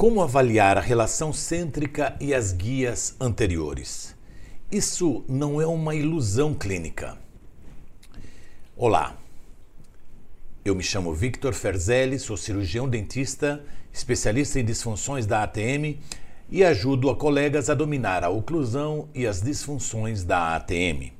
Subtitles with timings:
[0.00, 4.16] Como avaliar a relação cêntrica e as guias anteriores?
[4.72, 7.18] Isso não é uma ilusão clínica.
[8.74, 9.14] Olá,
[10.64, 16.00] eu me chamo Victor Ferzelli, sou cirurgião dentista, especialista em disfunções da ATM
[16.48, 21.12] e ajudo a colegas a dominar a oclusão e as disfunções da ATM.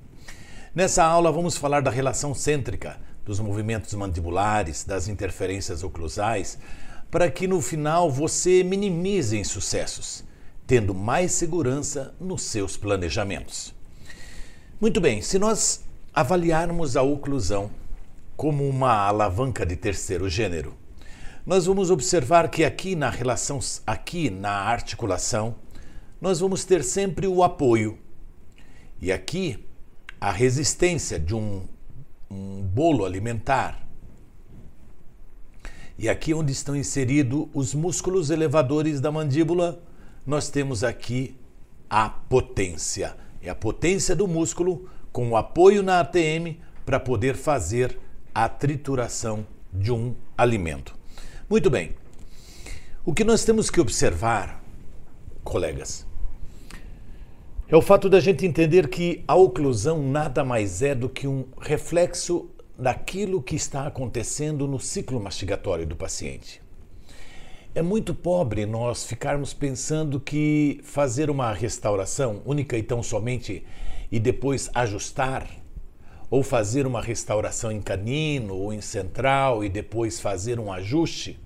[0.74, 6.58] Nessa aula vamos falar da relação cêntrica, dos movimentos mandibulares, das interferências oclusais,
[7.10, 10.24] para que no final você minimize insucessos,
[10.66, 13.74] tendo mais segurança nos seus planejamentos.
[14.80, 15.84] Muito bem, se nós
[16.14, 17.70] avaliarmos a oclusão
[18.36, 20.74] como uma alavanca de terceiro gênero,
[21.44, 25.56] nós vamos observar que aqui na relação, aqui na articulação,
[26.20, 27.98] nós vamos ter sempre o apoio.
[29.00, 29.66] E aqui
[30.20, 31.66] a resistência de um,
[32.30, 33.86] um bolo alimentar,
[36.00, 39.82] e aqui onde estão inseridos os músculos elevadores da mandíbula,
[40.26, 41.36] nós temos aqui
[41.90, 43.14] a potência.
[43.42, 47.98] É a potência do músculo com o apoio na ATM para poder fazer
[48.34, 50.94] a trituração de um alimento.
[51.50, 51.94] Muito bem.
[53.04, 54.64] O que nós temos que observar,
[55.44, 56.06] colegas,
[57.68, 61.44] é o fato da gente entender que a oclusão nada mais é do que um
[61.60, 62.48] reflexo
[62.80, 66.62] daquilo que está acontecendo no ciclo mastigatório do paciente.
[67.74, 73.64] É muito pobre nós ficarmos pensando que fazer uma restauração única e tão somente
[74.10, 75.46] e depois ajustar,
[76.30, 81.38] ou fazer uma restauração em canino ou em central e depois fazer um ajuste,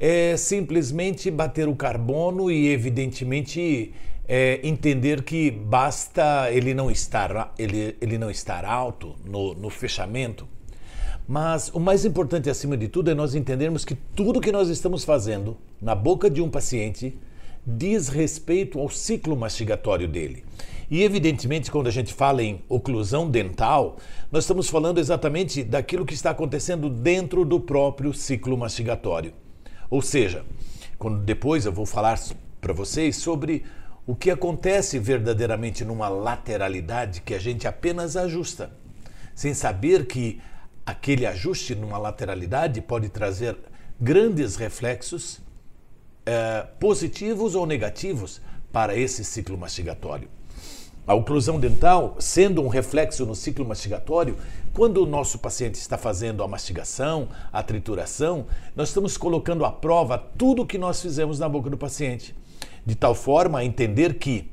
[0.00, 3.92] é simplesmente bater o carbono e, evidentemente,
[4.28, 10.48] é, entender que basta ele não estar, ele, ele não estar alto no, no fechamento.
[11.28, 15.04] Mas o mais importante, acima de tudo, é nós entendermos que tudo que nós estamos
[15.04, 17.18] fazendo na boca de um paciente
[17.66, 20.44] diz respeito ao ciclo mastigatório dele.
[20.88, 23.96] E, evidentemente, quando a gente fala em oclusão dental,
[24.30, 29.32] nós estamos falando exatamente daquilo que está acontecendo dentro do próprio ciclo mastigatório.
[29.90, 30.44] Ou seja,
[30.96, 32.20] quando depois eu vou falar
[32.60, 33.64] para vocês sobre
[34.06, 38.70] o que acontece verdadeiramente numa lateralidade que a gente apenas ajusta,
[39.34, 40.40] sem saber que
[40.84, 43.56] aquele ajuste numa lateralidade pode trazer
[44.00, 45.40] grandes reflexos
[46.24, 48.40] eh, positivos ou negativos
[48.72, 50.28] para esse ciclo mastigatório.
[51.04, 54.36] A oclusão dental, sendo um reflexo no ciclo mastigatório,
[54.72, 60.18] quando o nosso paciente está fazendo a mastigação, a trituração, nós estamos colocando à prova
[60.18, 62.34] tudo o que nós fizemos na boca do paciente
[62.86, 64.48] de tal forma a entender que,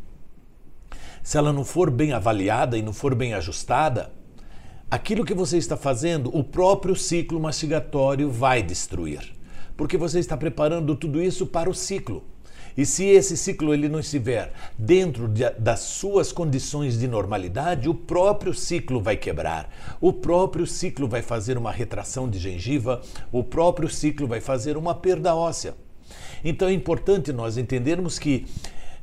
[1.21, 4.11] se ela não for bem avaliada e não for bem ajustada,
[4.89, 9.33] aquilo que você está fazendo, o próprio ciclo mastigatório vai destruir.
[9.77, 12.23] Porque você está preparando tudo isso para o ciclo.
[12.75, 17.93] E se esse ciclo ele não estiver dentro de, das suas condições de normalidade, o
[17.93, 19.69] próprio ciclo vai quebrar.
[20.01, 23.01] O próprio ciclo vai fazer uma retração de gengiva,
[23.31, 25.75] o próprio ciclo vai fazer uma perda óssea.
[26.43, 28.45] Então é importante nós entendermos que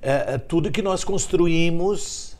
[0.02, 2.36] é, tudo que nós construímos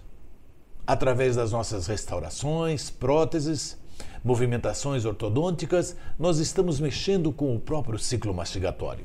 [0.87, 3.79] através das nossas restaurações, próteses,
[4.25, 9.05] movimentações ortodônticas, nós estamos mexendo com o próprio ciclo mastigatório.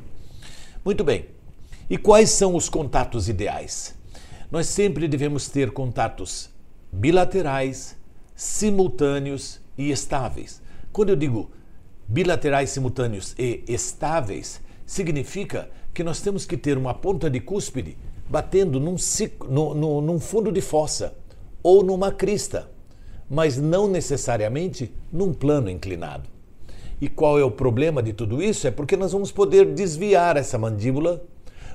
[0.84, 1.28] Muito bem.
[1.90, 3.96] E quais são os contatos ideais?
[4.52, 6.50] Nós sempre devemos ter contatos
[6.92, 7.96] bilaterais,
[8.36, 10.62] simultâneos e estáveis.
[10.92, 11.52] Quando eu digo
[12.08, 17.98] bilaterais, simultâneos e estáveis, significa que nós temos que ter uma ponta de cúspide
[18.30, 18.96] batendo num,
[19.50, 21.16] no, no, num fundo de fossa
[21.64, 22.70] ou numa crista,
[23.30, 26.30] mas não necessariamente num plano inclinado.
[27.00, 28.68] E qual é o problema de tudo isso?
[28.68, 31.24] É porque nós vamos poder desviar essa mandíbula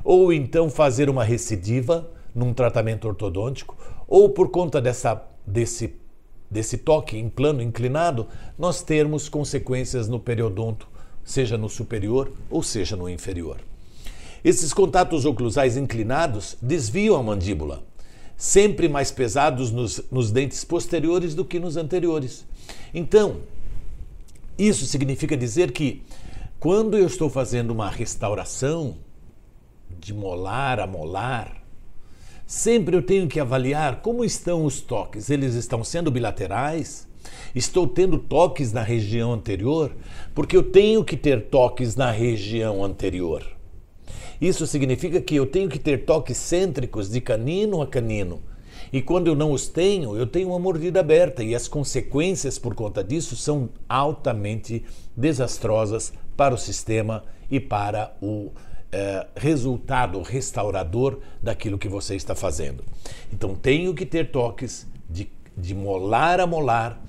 [0.03, 5.95] ou então fazer uma recidiva num tratamento ortodôntico, ou por conta dessa, desse,
[6.51, 8.27] desse toque em plano inclinado,
[8.59, 10.89] nós termos consequências no periodonto
[11.25, 13.59] seja no superior ou seja no inferior.
[14.43, 17.83] Esses contatos oclusais inclinados desviam a mandíbula,
[18.37, 22.47] sempre mais pesados nos, nos dentes posteriores do que nos anteriores.
[22.95, 23.39] Então,
[24.59, 26.03] isso significa dizer que
[26.59, 28.97] quando eu estou fazendo uma restauração
[29.99, 31.63] de molar a molar,
[32.47, 35.31] sempre eu tenho que avaliar como estão os toques.
[35.31, 37.07] Eles estão sendo bilaterais?
[37.55, 39.93] Estou tendo toques na região anterior
[40.35, 43.45] porque eu tenho que ter toques na região anterior.
[44.41, 48.41] Isso significa que eu tenho que ter toques cêntricos de canino a canino.
[48.93, 52.75] E quando eu não os tenho, eu tenho uma mordida aberta e as consequências por
[52.75, 54.85] conta disso são altamente
[55.17, 58.51] desastrosas para o sistema e para o
[58.91, 62.83] é, resultado restaurador daquilo que você está fazendo.
[63.33, 67.01] Então, tenho que ter toques de, de molar a molar,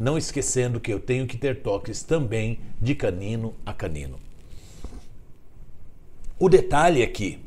[0.00, 4.18] não esquecendo que eu tenho que ter toques também de canino a canino.
[6.38, 7.38] O detalhe é que,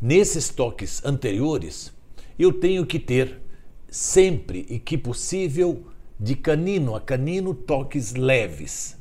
[0.00, 1.92] nesses toques anteriores,
[2.36, 3.40] eu tenho que ter
[3.88, 5.84] sempre e que possível
[6.18, 8.98] de canino a canino toques leves.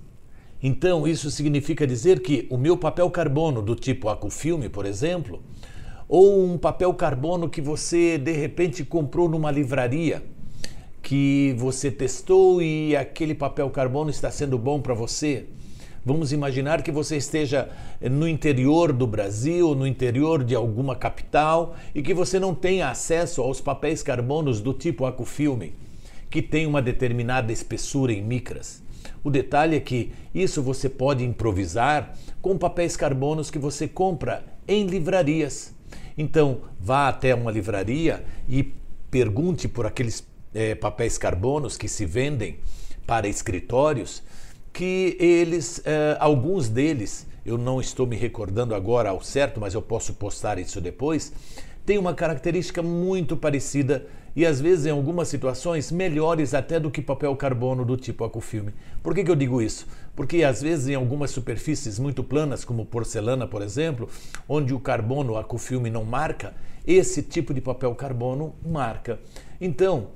[0.61, 5.41] Então, isso significa dizer que o meu papel carbono do tipo Acufilme, por exemplo,
[6.07, 10.23] ou um papel carbono que você de repente comprou numa livraria,
[11.01, 15.45] que você testou e aquele papel carbono está sendo bom para você,
[16.03, 17.69] Vamos imaginar que você esteja
[18.01, 23.39] no interior do Brasil, no interior de alguma capital e que você não tenha acesso
[23.39, 25.75] aos papéis carbonos do tipo Acufilme,
[26.27, 28.81] que tem uma determinada espessura em micras.
[29.23, 34.87] O detalhe é que isso você pode improvisar com papéis carbonos que você compra em
[34.87, 35.71] livrarias.
[36.17, 38.73] Então, vá até uma livraria e
[39.11, 40.19] pergunte por aqueles
[40.53, 42.59] é, papéis carbonos que se vendem
[43.05, 44.23] para escritórios
[44.73, 49.81] que eles, eh, alguns deles, eu não estou me recordando agora ao certo, mas eu
[49.81, 51.33] posso postar isso depois,
[51.85, 57.01] têm uma característica muito parecida e às vezes em algumas situações melhores até do que
[57.01, 58.73] papel carbono do tipo Acufilme.
[59.03, 59.85] Por que, que eu digo isso?
[60.15, 64.07] Porque às vezes em algumas superfícies muito planas, como porcelana, por exemplo,
[64.47, 66.53] onde o carbono Acufilme não marca,
[66.87, 69.19] esse tipo de papel carbono marca.
[69.59, 70.07] Então,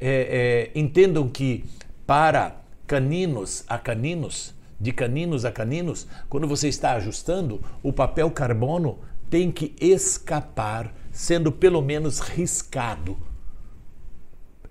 [0.00, 1.64] é, é, entendam que
[2.06, 2.56] para
[2.86, 8.98] caninos a caninos, de caninos a caninos, quando você está ajustando, o papel carbono
[9.28, 13.16] tem que escapar, sendo pelo menos riscado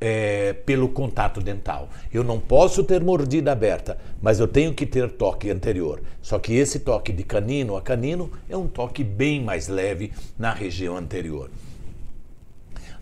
[0.02, 1.90] é, pelo contato dental.
[2.12, 6.02] Eu não posso ter mordida aberta, mas eu tenho que ter toque anterior.
[6.22, 10.54] Só que esse toque de canino a canino é um toque bem mais leve na
[10.54, 11.50] região anterior.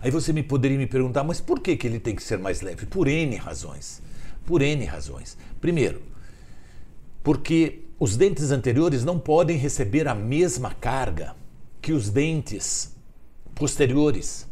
[0.00, 2.60] Aí você me poderia me perguntar, mas por que, que ele tem que ser mais
[2.60, 2.86] leve?
[2.86, 4.00] Por N razões
[4.48, 5.36] por N razões.
[5.60, 6.00] Primeiro,
[7.22, 11.36] porque os dentes anteriores não podem receber a mesma carga
[11.82, 12.96] que os dentes
[13.54, 14.48] posteriores.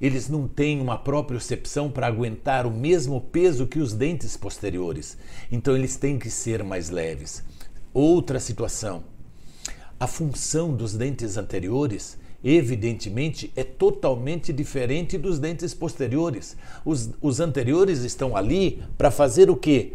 [0.00, 5.16] Eles não têm uma propriocepção para aguentar o mesmo peso que os dentes posteriores.
[5.52, 7.44] Então eles têm que ser mais leves.
[7.94, 9.04] Outra situação.
[10.00, 16.56] A função dos dentes anteriores evidentemente, é totalmente diferente dos dentes posteriores.
[16.84, 19.92] Os, os anteriores estão ali para fazer o quê?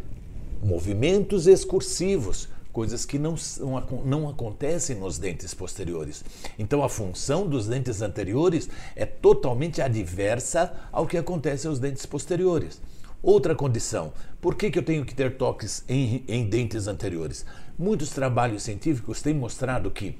[0.63, 6.23] Movimentos excursivos, coisas que não, não, não acontecem nos dentes posteriores.
[6.59, 12.81] Então, a função dos dentes anteriores é totalmente adversa ao que acontece aos dentes posteriores.
[13.23, 17.43] Outra condição, por que, que eu tenho que ter toques em, em dentes anteriores?
[17.77, 20.15] Muitos trabalhos científicos têm mostrado que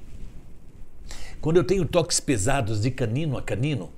[1.40, 3.90] quando eu tenho toques pesados de canino a canino,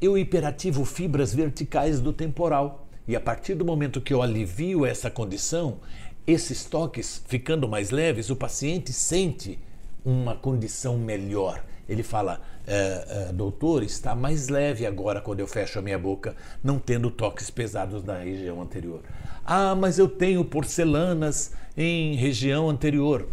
[0.00, 2.86] eu hiperativo fibras verticais do temporal.
[3.08, 5.78] E a partir do momento que eu alivio essa condição,
[6.26, 9.58] esses toques ficando mais leves, o paciente sente
[10.04, 11.62] uma condição melhor.
[11.88, 16.34] Ele fala, é, é, doutor, está mais leve agora quando eu fecho a minha boca,
[16.62, 19.02] não tendo toques pesados na região anterior.
[19.44, 23.28] Ah, mas eu tenho porcelanas em região anterior.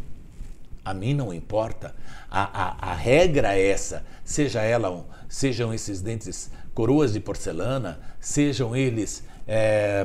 [0.86, 1.96] A mim não importa.
[2.34, 4.04] A, a, a regra é essa.
[4.26, 10.04] Seja ela, sejam esses dentes coroas de porcelana, sejam eles é,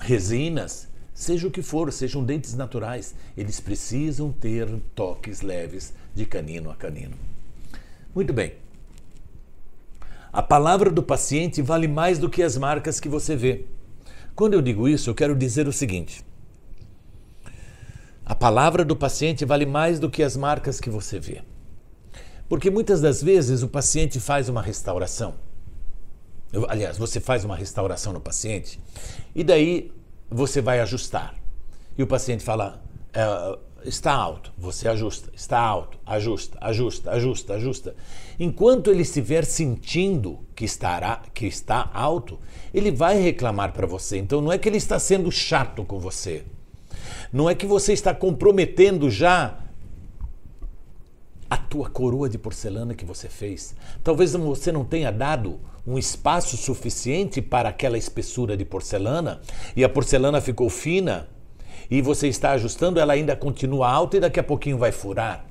[0.00, 6.70] resinas, seja o que for, sejam dentes naturais, eles precisam ter toques leves de canino
[6.70, 7.16] a canino.
[8.14, 8.54] Muito bem.
[10.32, 13.64] A palavra do paciente vale mais do que as marcas que você vê.
[14.36, 16.24] Quando eu digo isso, eu quero dizer o seguinte:
[18.28, 21.40] a palavra do paciente vale mais do que as marcas que você vê.
[22.46, 25.36] Porque muitas das vezes o paciente faz uma restauração.
[26.68, 28.78] Aliás, você faz uma restauração no paciente
[29.34, 29.90] e daí
[30.30, 31.36] você vai ajustar.
[31.96, 32.82] E o paciente fala:
[33.14, 33.58] é,
[33.88, 37.96] está alto, você ajusta, está alto, ajusta, ajusta, ajusta, ajusta.
[38.38, 42.38] Enquanto ele estiver sentindo que, estará, que está alto,
[42.74, 44.18] ele vai reclamar para você.
[44.18, 46.44] Então não é que ele está sendo chato com você.
[47.32, 49.58] Não é que você está comprometendo já
[51.50, 53.74] a tua coroa de porcelana que você fez.
[54.04, 59.40] Talvez você não tenha dado um espaço suficiente para aquela espessura de porcelana
[59.74, 61.28] e a porcelana ficou fina
[61.90, 65.46] e você está ajustando, ela ainda continua alta e daqui a pouquinho vai furar.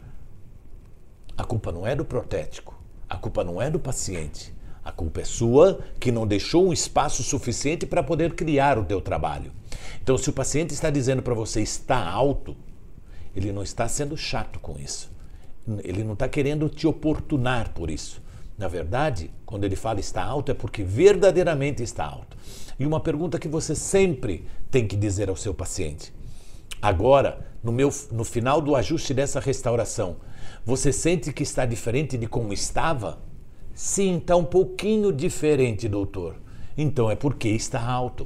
[1.35, 2.79] A culpa não é do protético,
[3.09, 4.53] a culpa não é do paciente.
[4.87, 9.01] A culpa é sua que não deixou um espaço suficiente para poder criar o teu
[9.01, 9.51] trabalho.
[10.01, 12.55] Então, se o paciente está dizendo para você está alto,
[13.35, 15.11] ele não está sendo chato com isso.
[15.83, 18.21] ele não está querendo te oportunar por isso.
[18.57, 22.37] Na verdade, quando ele fala está alto, é porque verdadeiramente está alto.
[22.79, 26.13] E uma pergunta que você sempre tem que dizer ao seu paciente:
[26.81, 30.15] agora, no, meu, no final do ajuste dessa restauração,
[30.65, 33.26] você sente que está diferente de como estava?
[33.77, 36.37] Sim, está um pouquinho diferente, doutor.
[36.75, 38.25] Então é porque está alto.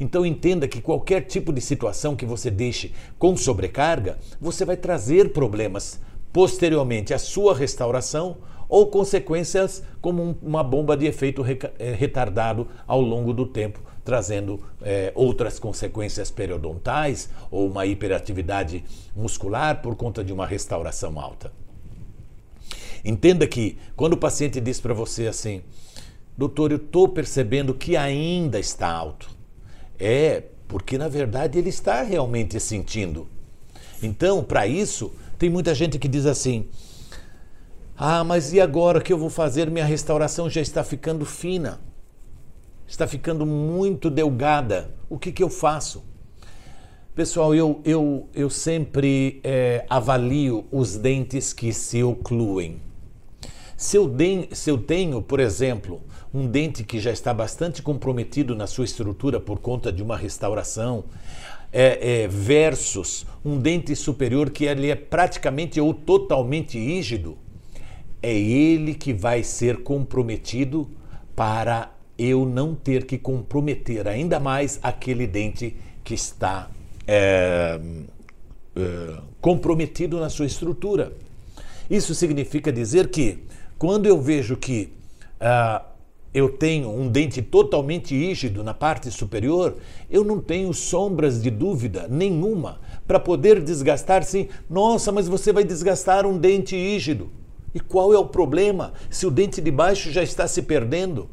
[0.00, 5.32] Então entenda que qualquer tipo de situação que você deixe com sobrecarga, você vai trazer
[5.32, 6.00] problemas
[6.32, 11.44] posteriormente à sua restauração ou consequências como uma bomba de efeito
[11.78, 18.82] eh, retardado ao longo do tempo, trazendo é, outras consequências periodontais ou uma hiperatividade
[19.14, 21.59] muscular por conta de uma restauração alta.
[23.04, 25.62] Entenda que quando o paciente diz para você assim,
[26.36, 29.30] doutor, eu estou percebendo que ainda está alto,
[29.98, 33.26] é porque na verdade ele está realmente sentindo.
[34.02, 36.68] Então, para isso, tem muita gente que diz assim:
[37.96, 39.70] ah, mas e agora que eu vou fazer?
[39.70, 41.80] Minha restauração já está ficando fina,
[42.86, 44.94] está ficando muito delgada.
[45.08, 46.02] O que, que eu faço?
[47.14, 52.80] Pessoal, eu, eu, eu sempre é, avalio os dentes que se ocluem.
[53.80, 56.02] Se eu, de, se eu tenho, por exemplo,
[56.34, 61.04] um dente que já está bastante comprometido na sua estrutura por conta de uma restauração,
[61.72, 67.38] é, é, versus um dente superior que ele é praticamente ou totalmente rígido,
[68.22, 70.86] é ele que vai ser comprometido
[71.34, 76.70] para eu não ter que comprometer ainda mais aquele dente que está
[77.06, 77.80] é,
[78.76, 81.14] é, comprometido na sua estrutura.
[81.88, 83.48] Isso significa dizer que
[83.80, 84.92] quando eu vejo que
[85.40, 85.82] uh,
[86.34, 89.78] eu tenho um dente totalmente rígido na parte superior,
[90.10, 94.48] eu não tenho sombras de dúvida nenhuma para poder desgastar sim.
[94.68, 97.30] Nossa, mas você vai desgastar um dente rígido.
[97.74, 101.30] E qual é o problema se o dente de baixo já está se perdendo?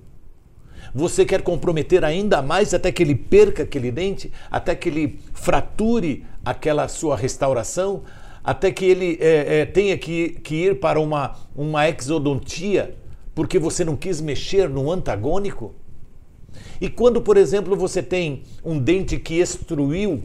[0.95, 6.23] Você quer comprometer ainda mais até que ele perca aquele dente, até que ele frature
[6.45, 8.03] aquela sua restauração,
[8.47, 12.95] até que ele é, é, tenha que, que ir para uma, uma exodontia
[13.35, 15.75] porque você não quis mexer no antagônico?
[16.79, 20.23] E quando, por exemplo, você tem um dente que extruiu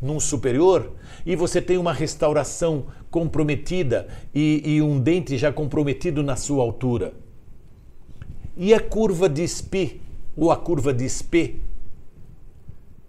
[0.00, 0.92] num superior
[1.26, 7.14] e você tem uma restauração comprometida e, e um dente já comprometido na sua altura.
[8.56, 10.00] E a curva de SPI
[10.36, 11.58] ou a curva de SP?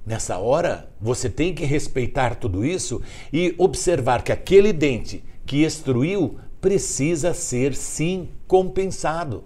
[0.06, 3.02] Nessa hora, você tem que respeitar tudo isso
[3.34, 9.44] e observar que aquele dente que extruiu precisa ser sim compensado.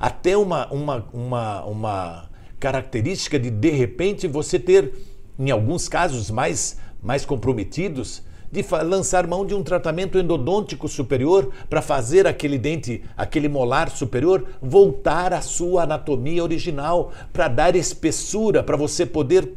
[0.00, 4.92] Até uma, uma, uma, uma característica de de repente você ter
[5.38, 11.82] em alguns casos mais, mais comprometidos, de lançar mão de um tratamento endodôntico superior para
[11.82, 18.76] fazer aquele dente, aquele molar superior voltar à sua anatomia original, para dar espessura, para
[18.76, 19.52] você poder,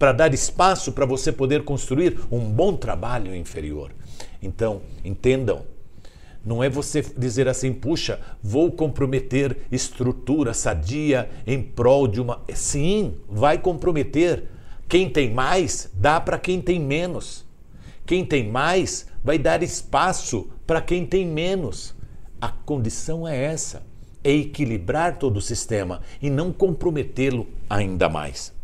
[0.00, 3.92] para dar espaço para você poder construir um bom trabalho inferior.
[4.42, 5.66] Então, entendam,
[6.42, 12.40] não é você dizer assim, puxa, vou comprometer estrutura sadia em prol de uma.
[12.54, 14.44] Sim, vai comprometer
[14.88, 17.44] quem tem mais, dá para quem tem menos.
[18.06, 21.94] Quem tem mais, vai dar espaço para quem tem menos.
[22.40, 23.82] A condição é essa:
[24.24, 28.58] é equilibrar todo o sistema e não comprometê-lo ainda mais.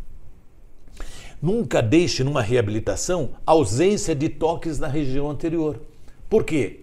[1.41, 5.79] Nunca deixe numa reabilitação ausência de toques na região anterior.
[6.29, 6.81] Por quê?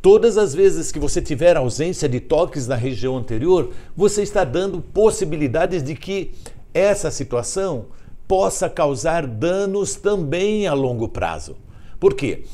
[0.00, 4.80] Todas as vezes que você tiver ausência de toques na região anterior, você está dando
[4.80, 6.32] possibilidades de que
[6.74, 7.86] essa situação
[8.26, 11.56] possa causar danos também a longo prazo.
[12.00, 12.44] Por quê?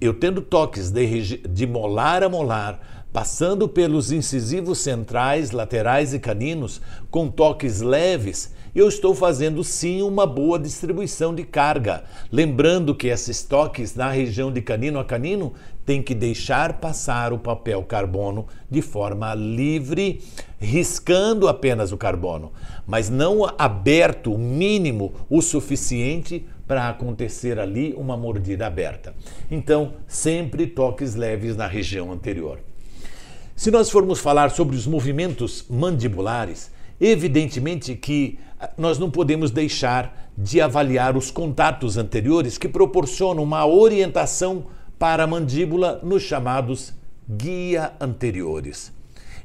[0.00, 6.80] Eu tendo toques de, de molar a molar, passando pelos incisivos centrais, laterais e caninos,
[7.10, 12.04] com toques leves, eu estou fazendo sim uma boa distribuição de carga.
[12.30, 15.52] Lembrando que esses toques na região de canino a canino
[15.86, 20.20] tem que deixar passar o papel carbono de forma livre,
[20.58, 22.52] riscando apenas o carbono,
[22.86, 29.14] mas não aberto o mínimo o suficiente para acontecer ali uma mordida aberta.
[29.50, 32.58] Então, sempre toques leves na região anterior.
[33.54, 36.72] Se nós formos falar sobre os movimentos mandibulares,
[37.04, 43.66] evidentemente que ah, nós não podemos deixar de avaliar os contatos anteriores que proporcionam uma
[43.66, 44.66] orientação
[44.98, 46.94] para a mandíbula nos chamados
[47.28, 48.92] guia anteriores.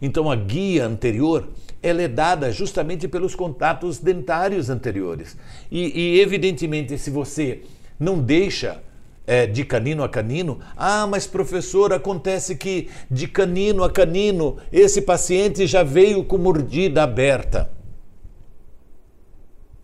[0.02, 1.50] Então a guia anterior
[1.82, 5.38] ela é dada justamente pelos contatos dentários anteriores.
[5.72, 7.62] E, e evidentemente, se você
[8.00, 8.82] não deixa
[9.30, 10.60] é, de canino a canino?
[10.76, 17.04] Ah, mas professor, acontece que de canino a canino esse paciente já veio com mordida
[17.04, 17.72] aberta.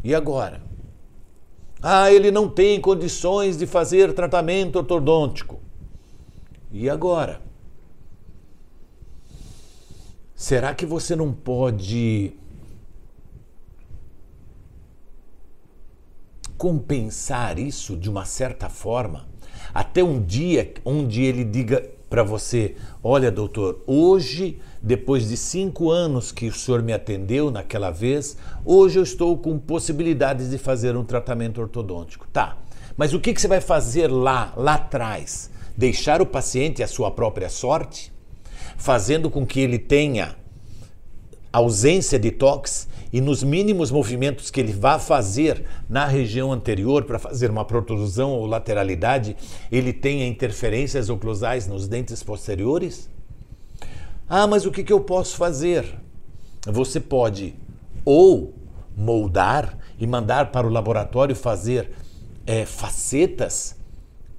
[0.03, 0.63] E agora?
[1.79, 5.59] Ah, ele não tem condições de fazer tratamento ortodôntico.
[6.71, 7.39] E agora?
[10.35, 12.33] Será que você não pode
[16.57, 19.34] compensar isso de uma certa forma?
[19.75, 26.31] Até um dia onde ele diga para você: Olha, doutor, hoje, depois de cinco anos
[26.31, 31.03] que o senhor me atendeu naquela vez, hoje eu estou com possibilidades de fazer um
[31.03, 32.25] tratamento ortodôntico.
[32.31, 32.57] Tá,
[32.95, 35.51] mas o que, que você vai fazer lá, lá atrás?
[35.75, 38.13] Deixar o paciente à sua própria sorte?
[38.77, 40.37] Fazendo com que ele tenha
[41.51, 47.19] ausência de tox e nos mínimos movimentos que ele vá fazer na região anterior para
[47.19, 49.35] fazer uma protrusão ou lateralidade,
[49.71, 53.09] ele tenha interferências oclusais nos dentes posteriores?
[54.27, 55.85] Ah, mas o que, que eu posso fazer?
[56.65, 57.55] Você pode
[58.03, 58.53] ou
[58.95, 61.91] moldar e mandar para o laboratório fazer
[62.45, 63.75] é, facetas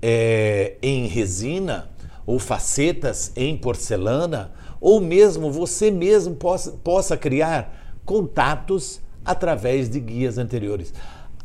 [0.03, 1.91] é, em resina
[2.27, 10.39] ou facetas em porcelana, ou mesmo você mesmo possa, possa criar contatos através de guias
[10.39, 10.95] anteriores.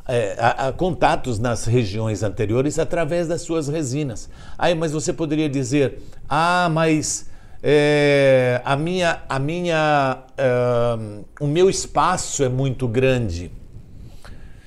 [0.07, 4.29] É, a, a, contatos nas regiões anteriores através das suas resinas.
[4.57, 7.29] Aí, mas você poderia dizer, ah, mas
[7.63, 13.51] é, a minha, a minha, uh, o meu espaço é muito grande.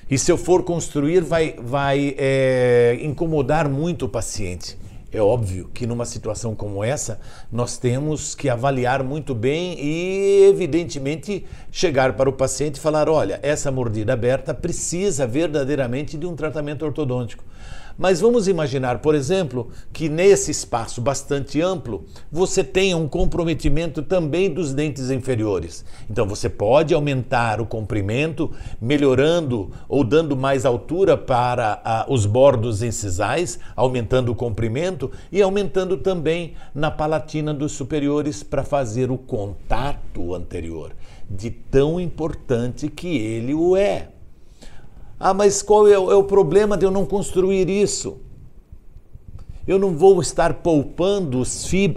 [0.09, 4.77] E se eu for construir, vai, vai é, incomodar muito o paciente.
[5.15, 11.45] É óbvio que numa situação como essa, nós temos que avaliar muito bem e, evidentemente,
[11.71, 16.83] chegar para o paciente e falar: olha, essa mordida aberta precisa verdadeiramente de um tratamento
[16.83, 17.45] ortodôntico.
[17.97, 24.53] Mas vamos imaginar, por exemplo, que nesse espaço bastante amplo você tenha um comprometimento também
[24.53, 25.85] dos dentes inferiores.
[26.09, 33.59] Então você pode aumentar o comprimento, melhorando ou dando mais altura para os bordos incisais,
[33.75, 40.91] aumentando o comprimento e aumentando também na palatina dos superiores para fazer o contato anterior,
[41.29, 44.14] de tão importante que ele o é.
[45.27, 48.19] Ah, mas qual é o, é o problema de eu não construir isso?
[49.67, 51.41] Eu não vou estar poupando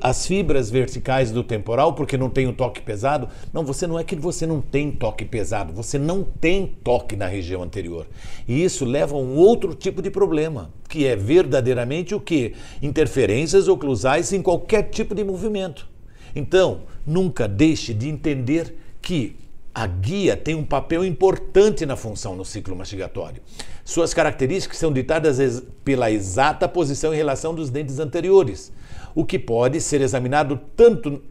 [0.03, 3.29] as fibras verticais do temporal porque não tenho toque pesado.
[3.53, 7.27] Não, você não é que você não tem toque pesado, você não tem toque na
[7.27, 8.07] região anterior.
[8.49, 12.55] E isso leva a um outro tipo de problema, que é verdadeiramente o que?
[12.81, 15.87] Interferências oclusais em qualquer tipo de movimento.
[16.35, 19.37] Então, nunca deixe de entender que
[19.79, 23.41] a guia tem um papel importante na função no ciclo mastigatório.
[23.85, 28.73] Suas características são ditadas pela exata posição em relação dos dentes anteriores,
[29.15, 31.23] o que pode ser examinado tanto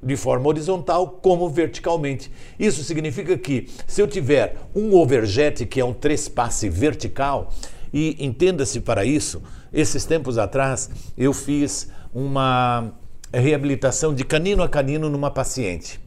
[0.00, 2.30] de forma horizontal como verticalmente.
[2.56, 7.52] Isso significa que se eu tiver um overjet, que é um trespasse vertical,
[7.92, 9.42] e entenda-se para isso,
[9.72, 10.88] esses tempos atrás
[11.18, 12.92] eu fiz uma
[13.34, 16.05] reabilitação de canino a canino numa paciente.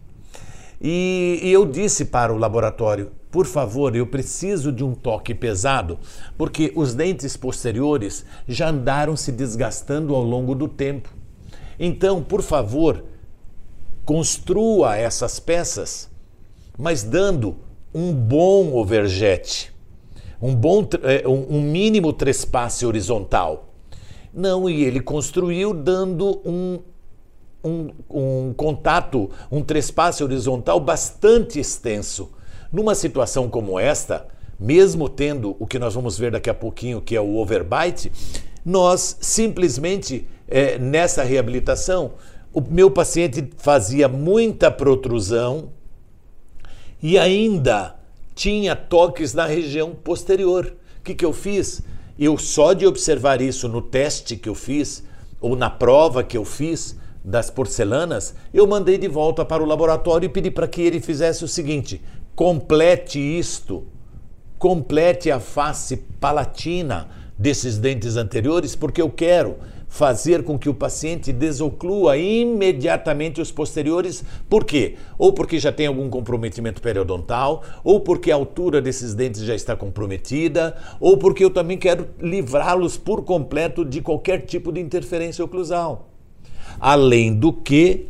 [0.82, 6.00] E, e eu disse para o laboratório: por favor, eu preciso de um toque pesado,
[6.38, 11.14] porque os dentes posteriores já andaram se desgastando ao longo do tempo.
[11.80, 13.04] Então, por favor,
[14.04, 16.10] construa essas peças,
[16.78, 17.58] mas dando
[17.94, 19.72] um bom overjet,
[20.42, 23.74] um bom é, um mínimo trespasse horizontal.
[24.34, 26.80] Não, e ele construiu dando um
[27.64, 32.32] um, um contato, um trespasse horizontal bastante extenso.
[32.72, 34.28] Numa situação como esta,
[34.60, 38.12] mesmo tendo o que nós vamos ver daqui a pouquinho, que é o overbite,
[38.66, 42.14] nós simplesmente, é, nessa reabilitação,
[42.54, 45.70] o meu paciente fazia muita protrusão
[47.02, 47.96] e ainda
[48.36, 50.74] tinha toques na região posterior.
[51.00, 51.82] O que, que eu fiz?
[52.18, 55.04] Eu só de observar isso no teste que eu fiz,
[55.40, 60.26] ou na prova que eu fiz, das porcelanas, eu mandei de volta para o laboratório
[60.26, 62.02] e pedi para que ele fizesse o seguinte:
[62.36, 63.86] complete isto,
[64.58, 69.58] complete a face palatina desses dentes anteriores, porque eu quero
[69.90, 74.24] fazer com que o paciente desoclua imediatamente os posteriores.
[74.48, 74.96] Por quê?
[75.18, 79.76] Ou porque já tem algum comprometimento periodontal, ou porque a altura desses dentes já está
[79.76, 86.08] comprometida, ou porque eu também quero livrá-los por completo de qualquer tipo de interferência oclusal.
[86.80, 88.08] Além do que,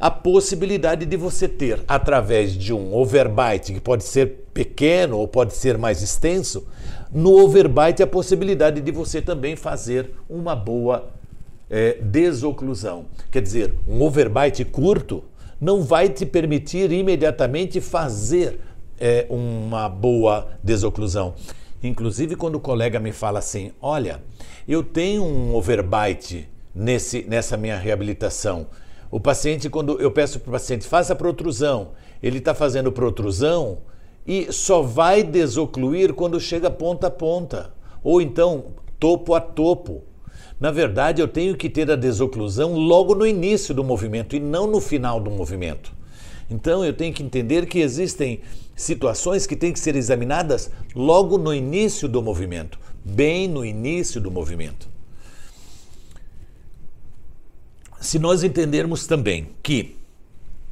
[0.00, 5.54] a possibilidade de você ter, através de um overbite, que pode ser pequeno ou pode
[5.54, 6.68] ser mais extenso,
[7.12, 11.08] no overbite a possibilidade de você também fazer uma boa
[11.68, 13.06] é, desoclusão.
[13.30, 15.24] Quer dizer, um overbite curto
[15.60, 18.60] não vai te permitir imediatamente fazer
[19.00, 21.34] é, uma boa desoclusão.
[21.82, 24.20] Inclusive, quando o colega me fala assim: Olha,
[24.66, 26.48] eu tenho um overbite
[26.78, 28.68] nesse, nessa minha reabilitação.
[29.10, 31.90] O paciente, quando eu peço para o paciente, faça protrusão,
[32.22, 33.78] ele está fazendo protrusão
[34.26, 38.66] e só vai desocluir quando chega ponta a ponta, ou então
[38.98, 40.04] topo a topo.
[40.60, 44.66] Na verdade, eu tenho que ter a desoclusão logo no início do movimento e não
[44.66, 45.92] no final do movimento.
[46.50, 48.40] Então, eu tenho que entender que existem
[48.74, 54.30] situações que têm que ser examinadas logo no início do movimento, bem no início do
[54.30, 54.87] movimento.
[58.00, 59.96] Se nós entendermos também que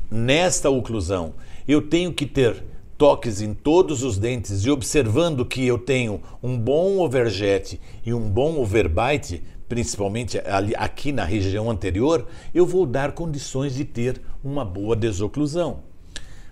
[0.08, 1.34] nesta oclusão
[1.66, 2.62] eu tenho que ter
[2.96, 8.30] toques em todos os dentes e observando que eu tenho um bom overjet e um
[8.30, 14.64] bom overbite, principalmente ali, aqui na região anterior, eu vou dar condições de ter uma
[14.64, 15.80] boa desoclusão.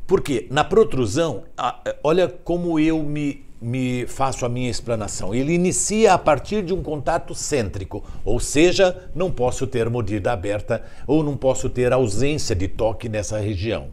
[0.07, 1.45] Porque na protrusão,
[2.03, 5.35] olha como eu me, me faço a minha explanação.
[5.35, 10.85] Ele inicia a partir de um contato cêntrico, ou seja, não posso ter mordida aberta
[11.07, 13.89] ou não posso ter ausência de toque nessa região.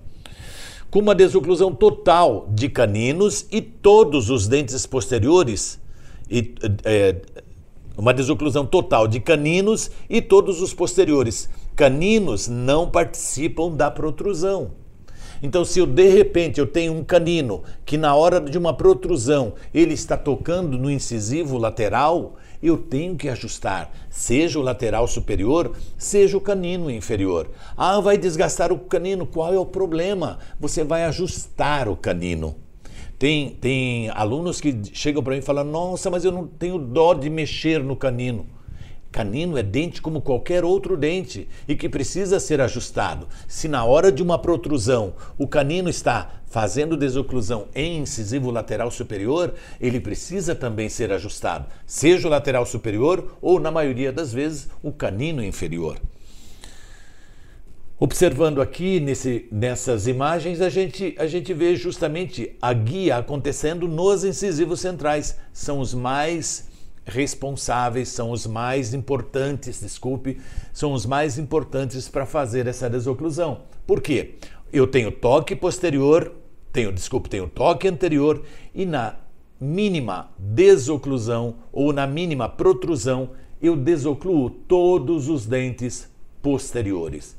[0.90, 5.80] Com uma desoclusão total de caninos e todos os dentes posteriores,
[6.30, 7.16] e, é,
[7.98, 11.50] uma desoclusão total de caninos e todos os posteriores.
[11.76, 14.72] Caninos não participam da protrusão.
[15.44, 19.54] Então, se eu de repente eu tenho um canino que na hora de uma protrusão
[19.74, 26.38] ele está tocando no incisivo lateral, eu tenho que ajustar, seja o lateral superior, seja
[26.38, 27.50] o canino inferior.
[27.76, 30.38] Ah, vai desgastar o canino, qual é o problema?
[30.60, 32.56] Você vai ajustar o canino.
[33.18, 37.14] Tem, tem alunos que chegam para mim e falam: Nossa, mas eu não tenho dó
[37.14, 38.46] de mexer no canino.
[39.12, 43.28] Canino é dente como qualquer outro dente e que precisa ser ajustado.
[43.48, 49.54] Se na hora de uma protrusão o canino está fazendo desoclusão em incisivo lateral superior,
[49.80, 54.92] ele precisa também ser ajustado, seja o lateral superior ou, na maioria das vezes, o
[54.92, 55.98] canino inferior.
[58.00, 64.24] Observando aqui nesse, nessas imagens, a gente, a gente vê justamente a guia acontecendo nos
[64.24, 65.38] incisivos centrais.
[65.54, 66.71] São os mais
[67.12, 70.40] responsáveis, são os mais importantes, desculpe,
[70.74, 73.62] são os mais importantes para fazer essa desoclusão.
[73.86, 74.36] Por quê?
[74.72, 76.32] Eu tenho toque posterior,
[76.72, 78.42] tenho, desculpe, tenho toque anterior
[78.74, 79.16] e na
[79.60, 86.10] mínima desoclusão ou na mínima protrusão, eu desocluo todos os dentes
[86.42, 87.36] posteriores.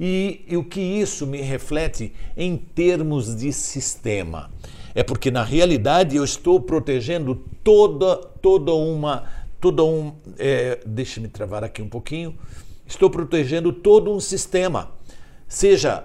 [0.00, 4.50] E, e o que isso me reflete em termos de sistema?
[4.94, 9.24] É porque na realidade eu estou protegendo toda, toda uma.
[9.60, 12.36] Toda um, é, Deixe-me travar aqui um pouquinho.
[12.86, 14.90] Estou protegendo todo um sistema,
[15.48, 16.04] seja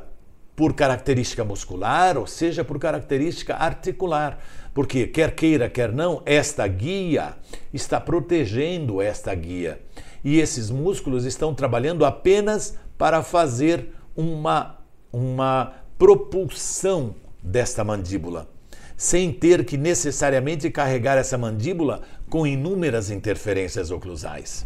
[0.55, 4.39] por característica muscular ou seja por característica articular.
[4.73, 7.35] Porque, quer queira, quer não, esta guia
[7.73, 9.81] está protegendo esta guia.
[10.23, 14.77] E esses músculos estão trabalhando apenas para fazer uma,
[15.11, 18.47] uma propulsão desta mandíbula
[18.97, 24.65] sem ter que necessariamente carregar essa mandíbula com inúmeras interferências oclusais.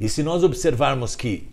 [0.00, 1.48] E se nós observarmos que,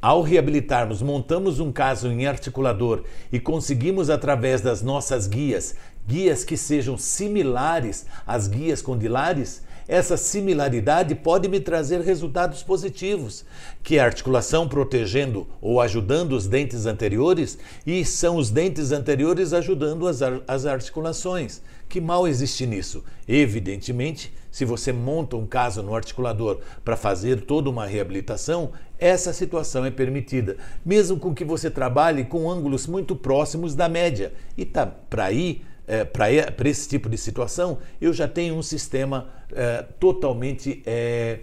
[0.00, 5.74] ao reabilitarmos, montamos um caso em articulador e conseguimos, através das nossas guias,
[6.06, 13.44] guias que sejam similares às guias condilares, essa similaridade pode me trazer resultados positivos,
[13.82, 19.54] que é a articulação protegendo ou ajudando os dentes anteriores e são os dentes anteriores
[19.54, 21.62] ajudando as, as articulações.
[21.88, 23.02] Que mal existe nisso?
[23.26, 29.86] Evidentemente, se você monta um caso no articulador para fazer toda uma reabilitação, essa situação
[29.86, 34.34] é permitida, mesmo com que você trabalhe com ângulos muito próximos da média.
[34.54, 39.37] E tá para aí é, para esse tipo de situação, eu já tenho um sistema
[39.52, 41.40] é, totalmente é,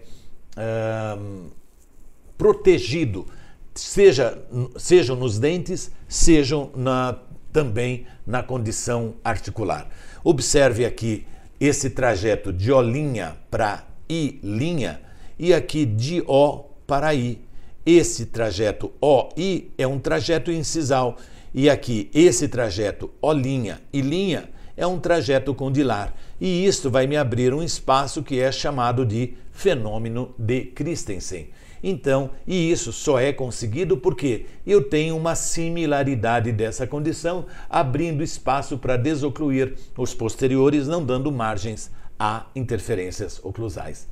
[0.58, 1.18] é,
[2.38, 3.28] protegido,
[3.74, 4.38] seja,
[4.78, 7.20] sejam nos dentes, sejam na,
[7.52, 9.90] também na condição articular.
[10.24, 11.26] Observe aqui
[11.60, 15.02] esse trajeto de olinha para I-linha
[15.38, 17.42] e aqui de O para I.
[17.86, 21.18] Esse trajeto O-I é um trajeto incisal
[21.54, 23.34] e aqui, esse trajeto O'
[23.94, 26.14] e linha é um trajeto condilar.
[26.40, 31.50] E isto vai me abrir um espaço que é chamado de fenômeno de Christensen.
[31.82, 38.78] Então, e isso só é conseguido porque eu tenho uma similaridade dessa condição, abrindo espaço
[38.78, 44.08] para desocluir os posteriores, não dando margens a interferências oclusais.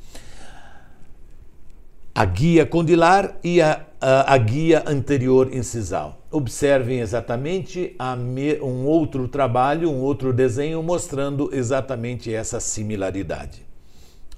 [2.15, 6.21] A guia condilar e a, a, a guia anterior incisal.
[6.29, 13.65] Observem exatamente me, um outro trabalho, um outro desenho mostrando exatamente essa similaridade.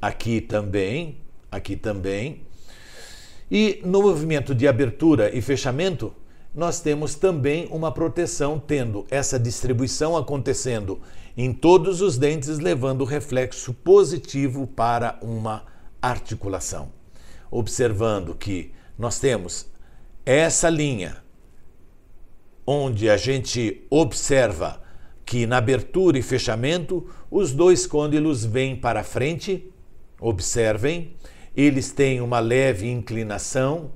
[0.01, 1.17] Aqui também,
[1.51, 2.43] aqui também.
[3.51, 6.13] E no movimento de abertura e fechamento,
[6.55, 11.01] nós temos também uma proteção, tendo essa distribuição acontecendo
[11.35, 15.63] em todos os dentes, levando reflexo positivo para uma
[16.01, 16.89] articulação.
[17.49, 19.69] Observando que nós temos
[20.25, 21.17] essa linha,
[22.65, 24.81] onde a gente observa
[25.25, 29.71] que na abertura e fechamento os dois côndilos vêm para frente,
[30.19, 31.15] observem,
[31.55, 33.91] eles têm uma leve inclinação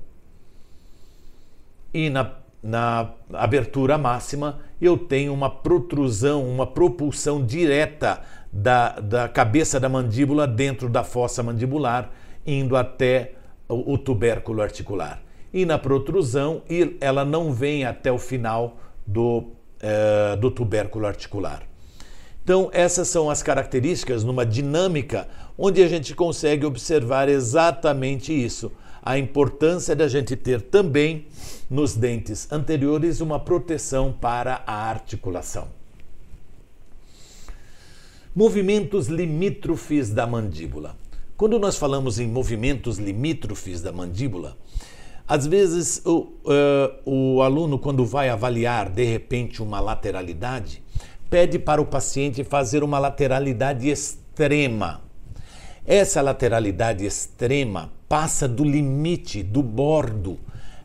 [1.92, 8.20] e na na abertura máxima, eu tenho uma protrusão, uma propulsão direta
[8.52, 12.10] da, da cabeça da mandíbula dentro da fossa mandibular,
[12.46, 13.34] indo até
[13.70, 15.22] o, tubérculo articular.
[15.52, 16.62] E na protrusão,
[17.00, 21.62] ela não vem até o final do, eh, do tubérculo articular.
[22.42, 29.18] Então, essas são as características numa dinâmica onde a gente consegue observar exatamente isso a
[29.18, 31.26] importância da gente ter também
[31.68, 35.68] nos dentes anteriores uma proteção para a articulação.
[38.34, 40.96] Movimentos limítrofes da mandíbula.
[41.40, 44.58] Quando nós falamos em movimentos limítrofes da mandíbula,
[45.26, 50.82] às vezes o, uh, o aluno, quando vai avaliar de repente uma lateralidade,
[51.30, 55.00] pede para o paciente fazer uma lateralidade extrema.
[55.86, 60.38] Essa lateralidade extrema passa do limite, do bordo,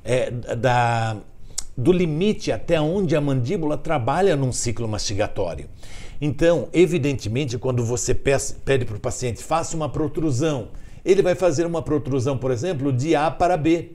[0.05, 1.17] é, da,
[1.77, 5.67] do limite até onde a mandíbula trabalha num ciclo mastigatório.
[6.21, 10.69] Então, evidentemente, quando você pede para o paciente faça uma protrusão,
[11.03, 13.91] ele vai fazer uma protrusão, por exemplo, de A para B.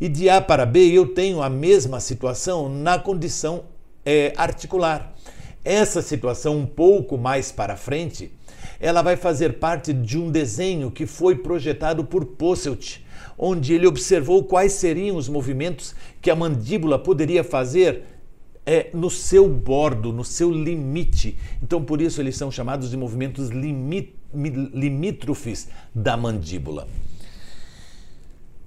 [0.00, 3.64] E de A para B eu tenho a mesma situação na condição
[4.04, 5.14] é, articular.
[5.64, 8.32] Essa situação um pouco mais para frente
[8.80, 13.00] ela vai fazer parte de um desenho que foi projetado por Posselt,
[13.42, 18.02] onde ele observou quais seriam os movimentos que a mandíbula poderia fazer
[18.66, 21.38] é, no seu bordo, no seu limite.
[21.62, 23.48] Então, por isso, eles são chamados de movimentos
[24.74, 26.86] limítrofes da mandíbula.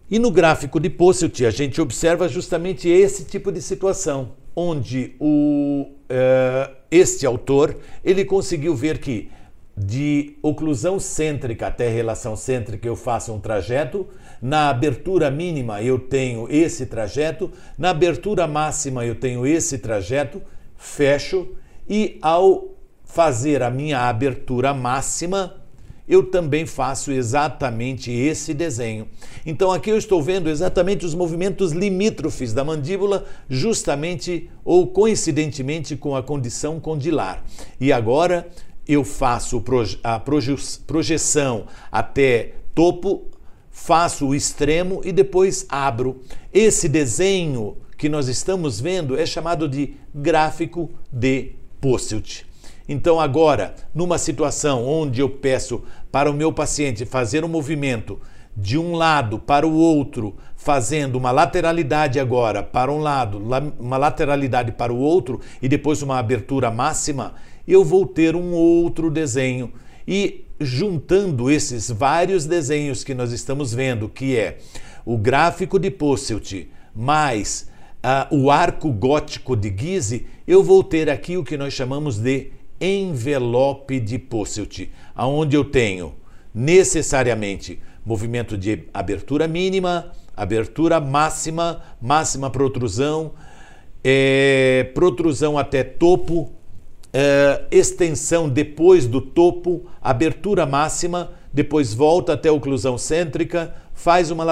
[0.09, 5.87] E no gráfico de Posselt, a gente observa justamente esse tipo de situação, onde o,
[5.87, 9.29] uh, este autor ele conseguiu ver que
[9.75, 14.07] de oclusão cêntrica até relação cêntrica eu faço um trajeto,
[14.43, 20.41] na abertura mínima eu tenho esse trajeto, na abertura máxima eu tenho esse trajeto,
[20.75, 21.47] fecho
[21.89, 22.75] e ao
[23.05, 25.55] fazer a minha abertura máxima,
[26.05, 29.07] eu também faço exatamente esse desenho.
[29.45, 36.17] Então aqui eu estou vendo exatamente os movimentos limítrofes da mandíbula, justamente ou coincidentemente com
[36.17, 37.45] a condição condilar.
[37.79, 38.49] E agora
[38.85, 39.63] eu faço
[40.03, 43.31] a projeção até topo,
[43.73, 46.21] faço o extremo e depois abro.
[46.53, 52.45] Esse desenho que nós estamos vendo é chamado de gráfico de Posselt.
[52.87, 58.19] Então, agora, numa situação onde eu peço para o meu paciente fazer um movimento
[58.55, 63.41] de um lado para o outro, fazendo uma lateralidade agora para um lado,
[63.79, 67.33] uma lateralidade para o outro e depois uma abertura máxima,
[67.67, 69.73] eu vou ter um outro desenho.
[70.07, 74.57] E juntando esses vários desenhos que nós estamos vendo, que é
[75.05, 77.67] o gráfico de Posselt mais
[78.03, 82.51] uh, o arco gótico de Guise, eu vou ter aqui o que nós chamamos de
[82.79, 86.13] envelope de Posselt, aonde eu tenho
[86.53, 93.31] necessariamente movimento de abertura mínima, abertura máxima, máxima protrusão,
[94.03, 96.51] é, protrusão até topo,
[97.13, 104.43] uh, extensão depois do topo, abertura máxima, depois volta até a oclusão cêntrica, faz uma,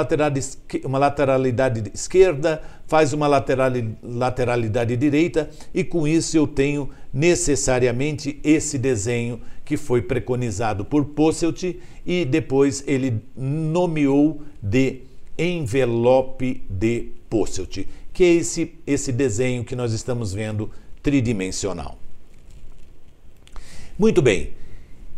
[0.84, 9.42] uma lateralidade esquerda, faz uma lateralidade direita e com isso eu tenho necessariamente esse desenho
[9.66, 15.02] que foi preconizado por Posselt e depois ele nomeou de
[15.38, 20.70] envelope de Posselt, que é esse, esse desenho que nós estamos vendo
[21.02, 22.01] tridimensional.
[24.02, 24.54] Muito bem.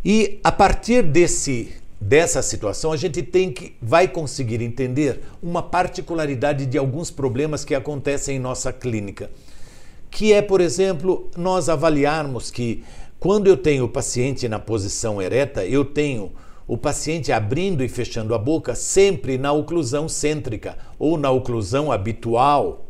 [0.03, 6.65] E a partir desse dessa situação, a gente tem que vai conseguir entender uma particularidade
[6.65, 9.31] de alguns problemas que acontecem em nossa clínica,
[10.11, 12.83] que é, por exemplo, nós avaliarmos que
[13.21, 16.33] quando eu tenho o paciente na posição ereta, eu tenho
[16.67, 22.85] o paciente abrindo e fechando a boca sempre na oclusão cêntrica ou na oclusão habitual.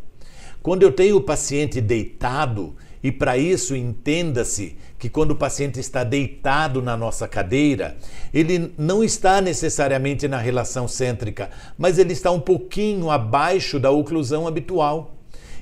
[0.63, 6.01] Quando eu tenho o paciente deitado, e para isso entenda-se que quando o paciente está
[6.01, 7.97] deitado na nossa cadeira,
[8.33, 14.47] ele não está necessariamente na relação cêntrica, mas ele está um pouquinho abaixo da oclusão
[14.47, 15.13] habitual.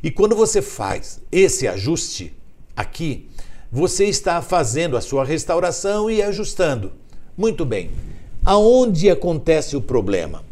[0.04, 2.38] E quando você faz esse ajuste
[2.76, 3.32] aqui,
[3.72, 6.92] você está fazendo a sua restauração e ajustando.
[7.36, 7.90] Muito bem.
[8.46, 10.44] Aonde acontece o problema?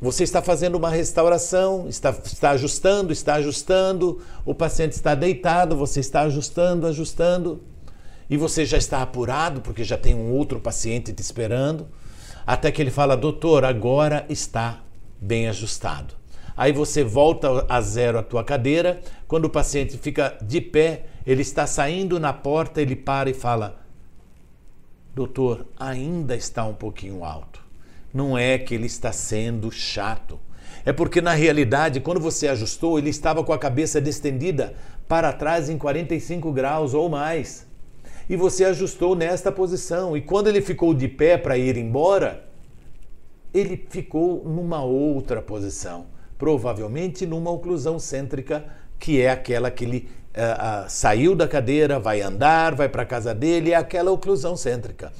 [0.00, 5.98] Você está fazendo uma restauração, está, está ajustando, está ajustando, o paciente está deitado, você
[5.98, 7.60] está ajustando, ajustando,
[8.30, 11.88] e você já está apurado porque já tem um outro paciente te esperando,
[12.46, 14.80] até que ele fala: Doutor, agora está
[15.20, 16.14] bem ajustado.
[16.56, 21.42] Aí você volta a zero a tua cadeira, quando o paciente fica de pé, ele
[21.42, 23.80] está saindo na porta, ele para e fala:
[25.14, 27.60] Doutor, ainda está um pouquinho alto
[28.12, 30.38] não é que ele está sendo chato.
[30.84, 34.74] É porque na realidade, quando você ajustou, ele estava com a cabeça distendida
[35.06, 37.66] para trás em 45 graus ou mais.
[38.30, 40.16] E você ajustou nesta posição.
[40.16, 42.44] E quando ele ficou de pé para ir embora,
[43.52, 46.06] ele ficou numa outra posição.
[46.38, 48.64] Provavelmente numa oclusão cêntrica,
[49.00, 53.06] que é aquela que ele uh, uh, saiu da cadeira, vai andar, vai para a
[53.06, 55.12] casa dele, é aquela oclusão cêntrica.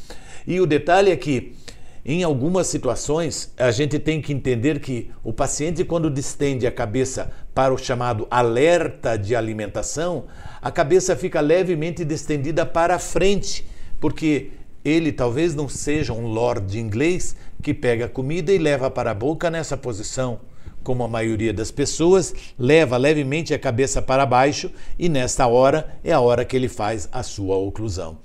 [0.47, 1.57] E o detalhe é que
[2.05, 7.31] em algumas situações, a gente tem que entender que o paciente, quando distende a cabeça
[7.61, 10.25] para o chamado alerta de alimentação,
[10.63, 13.69] a cabeça fica levemente distendida para frente,
[14.01, 19.11] porque ele talvez não seja um lord inglês que pega a comida e leva para
[19.11, 20.41] a boca nessa posição.
[20.83, 26.15] Como a maioria das pessoas, leva levemente a cabeça para baixo e nesta hora é
[26.15, 28.21] a hora que ele faz a sua oclusão.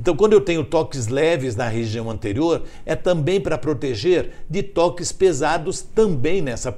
[0.00, 5.12] Então, quando eu tenho toques leves na região anterior, é também para proteger de toques
[5.12, 6.76] pesados também nessa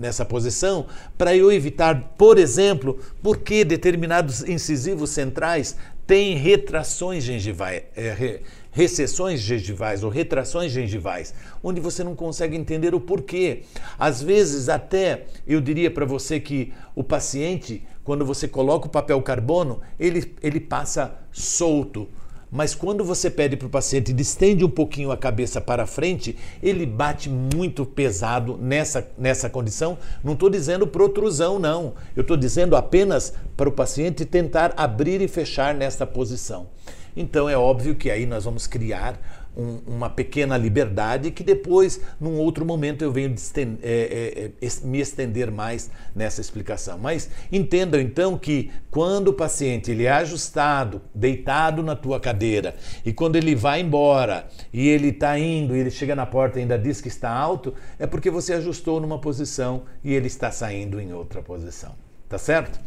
[0.00, 0.86] nessa posição,
[1.18, 8.40] para eu evitar, por exemplo, porque determinados incisivos centrais têm retrações gengivais, é, re,
[8.72, 13.64] recessões gengivais ou retrações gengivais, onde você não consegue entender o porquê.
[13.98, 19.20] Às vezes, até eu diria para você que o paciente, quando você coloca o papel
[19.20, 22.08] carbono, ele, ele passa solto
[22.50, 26.84] mas quando você pede para o paciente distende um pouquinho a cabeça para frente, ele
[26.84, 29.96] bate muito pesado nessa, nessa condição.
[30.24, 31.94] Não estou dizendo protrusão, não.
[32.16, 36.66] Eu estou dizendo apenas para o paciente tentar abrir e fechar nessa posição.
[37.16, 42.36] Então é óbvio que aí nós vamos criar um, uma pequena liberdade que depois, num
[42.36, 43.34] outro momento, eu venho
[43.82, 46.98] é, é, é, me estender mais nessa explicação.
[46.98, 53.12] Mas entendam então que quando o paciente ele é ajustado, deitado na tua cadeira, e
[53.12, 56.78] quando ele vai embora e ele está indo, e ele chega na porta e ainda
[56.78, 61.12] diz que está alto, é porque você ajustou numa posição e ele está saindo em
[61.12, 61.94] outra posição.
[62.28, 62.78] Tá certo?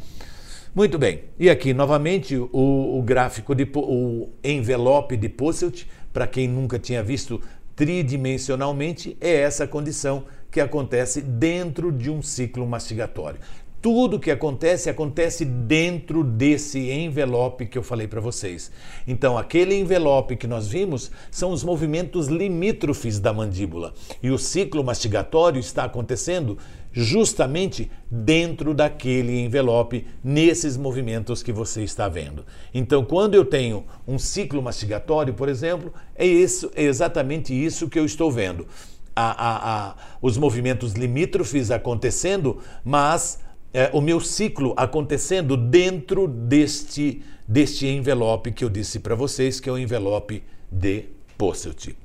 [0.76, 1.26] Muito bem.
[1.38, 2.49] E aqui novamente o,
[2.97, 7.41] o gráfico de o envelope de Posselt para quem nunca tinha visto
[7.76, 13.39] tridimensionalmente, é essa condição que acontece dentro de um ciclo mastigatório.
[13.82, 18.71] Tudo que acontece, acontece dentro desse envelope que eu falei para vocês.
[19.06, 23.93] Então, aquele envelope que nós vimos são os movimentos limítrofes da mandíbula.
[24.21, 26.58] E o ciclo mastigatório está acontecendo
[26.93, 32.45] justamente dentro daquele envelope, nesses movimentos que você está vendo.
[32.73, 37.97] Então, quando eu tenho um ciclo mastigatório, por exemplo, é, isso, é exatamente isso que
[37.97, 38.67] eu estou vendo.
[39.15, 43.39] A, a, a, os movimentos limítrofes acontecendo, mas
[43.73, 49.67] é, o meu ciclo acontecendo dentro deste, deste envelope que eu disse para vocês, que
[49.67, 51.06] é o envelope de
[51.38, 52.03] Posselt.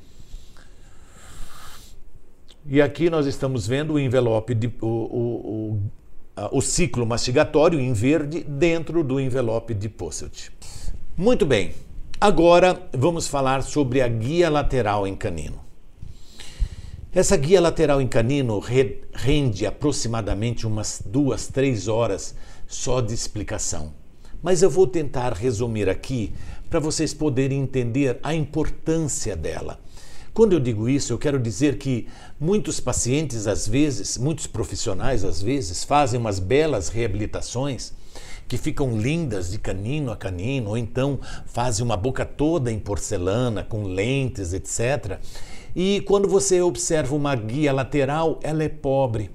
[2.71, 5.81] E aqui nós estamos vendo o envelope, de, o, o,
[6.37, 10.51] o, o ciclo mastigatório em verde dentro do envelope de Posselt.
[11.17, 11.73] Muito bem,
[12.21, 15.59] agora vamos falar sobre a guia lateral em canino.
[17.11, 18.63] Essa guia lateral em canino
[19.15, 22.35] rende aproximadamente umas duas, três horas
[22.67, 23.95] só de explicação.
[24.43, 26.35] Mas eu vou tentar resumir aqui
[26.69, 29.81] para vocês poderem entender a importância dela.
[30.39, 32.07] Quando eu digo isso, eu quero dizer que
[32.39, 37.93] muitos pacientes, às vezes, muitos profissionais, às vezes, fazem umas belas reabilitações
[38.47, 43.65] que ficam lindas de canino a canino, ou então fazem uma boca toda em porcelana,
[43.65, 45.19] com lentes, etc.
[45.75, 49.33] E quando você observa uma guia lateral, ela é pobre.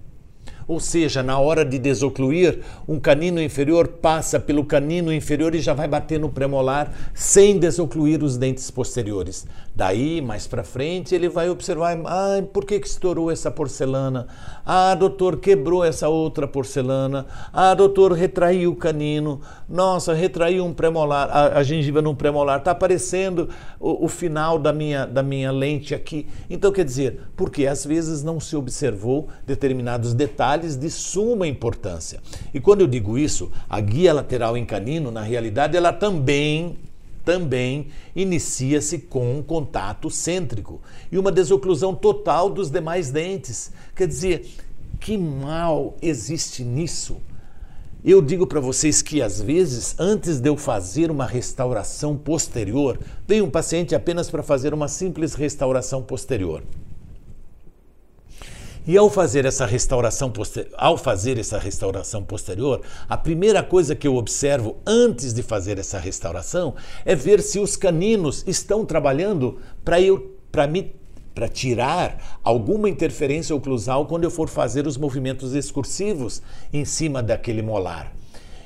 [0.68, 5.74] Ou seja, na hora de desocluir, um canino inferior passa pelo canino inferior e já
[5.74, 9.45] vai bater no premolar sem desocluir os dentes posteriores.
[9.76, 14.28] Daí, mais para frente, ele vai observar: ah, por que, que estourou essa porcelana?
[14.64, 17.26] Ah, doutor, quebrou essa outra porcelana.
[17.52, 19.42] Ah, doutor, retraiu o canino.
[19.68, 22.60] Nossa, retraiu um premolar, a, a gengiva num premolar.
[22.60, 23.50] Está aparecendo
[23.80, 26.28] o, o final da minha, da minha lente aqui.
[26.52, 32.22] Então, quer dizer, porque às vezes não se observou determinados detalhes de suma importância.
[32.54, 36.78] E quando eu digo isso, a guia lateral em canino, na realidade, ela também
[37.24, 43.72] também inicia-se com um contato cêntrico e uma desoclusão total dos demais dentes.
[43.96, 44.46] Quer dizer,
[45.00, 47.18] que mal existe nisso?
[48.06, 53.42] Eu digo para vocês que às vezes, antes de eu fazer uma restauração posterior, vem
[53.42, 56.64] um paciente apenas para fazer uma simples restauração posterior.
[58.86, 60.34] E ao fazer essa restauração
[60.76, 65.98] ao fazer essa restauração posterior, a primeira coisa que eu observo antes de fazer essa
[65.98, 66.76] restauração
[67.06, 70.94] é ver se os caninos estão trabalhando para eu para me
[71.34, 77.62] para tirar alguma interferência oclusal quando eu for fazer os movimentos excursivos em cima daquele
[77.62, 78.14] molar.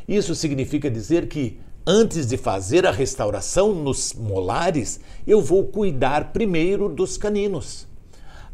[0.07, 6.89] Isso significa dizer que antes de fazer a restauração nos molares, eu vou cuidar primeiro
[6.89, 7.87] dos caninos.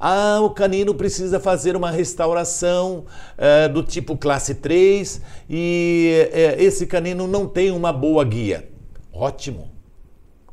[0.05, 3.05] Ah, o canino precisa fazer uma restauração
[3.37, 8.67] é, do tipo classe 3 e é, esse canino não tem uma boa guia.
[9.13, 9.71] Ótimo,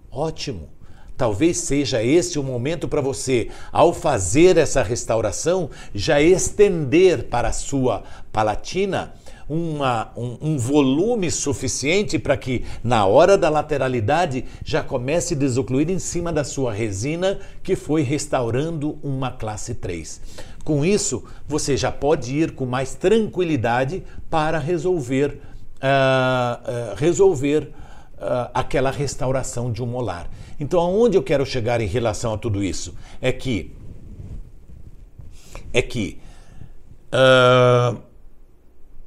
[0.08, 0.68] ótimo.
[1.16, 7.52] Talvez seja esse o momento para você, ao fazer essa restauração, já estender para a
[7.52, 9.14] sua palatina
[9.50, 15.90] uma, um, um volume suficiente para que, na hora da lateralidade, já comece a desocluir
[15.90, 20.20] em cima da sua resina que foi restaurando uma classe 3.
[20.62, 25.40] Com isso, você já pode ir com mais tranquilidade para resolver,
[25.76, 27.72] uh, uh, resolver
[28.18, 30.30] uh, aquela restauração de um molar.
[30.60, 32.94] Então, aonde eu quero chegar em relação a tudo isso?
[33.20, 33.72] É que
[35.72, 36.18] é que
[37.12, 38.09] uh,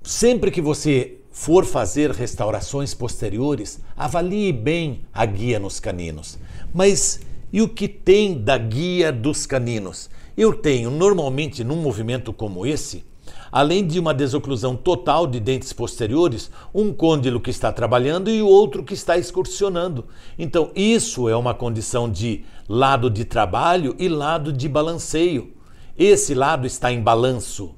[0.03, 6.37] Sempre que você for fazer restaurações posteriores, avalie bem a guia nos caninos.
[6.73, 7.21] Mas
[7.53, 10.09] e o que tem da guia dos caninos?
[10.35, 13.05] Eu tenho, normalmente, num movimento como esse,
[13.49, 18.47] além de uma desoclusão total de dentes posteriores, um côndilo que está trabalhando e o
[18.47, 20.05] outro que está excursionando.
[20.37, 25.53] Então, isso é uma condição de lado de trabalho e lado de balanceio.
[25.97, 27.73] Esse lado está em balanço,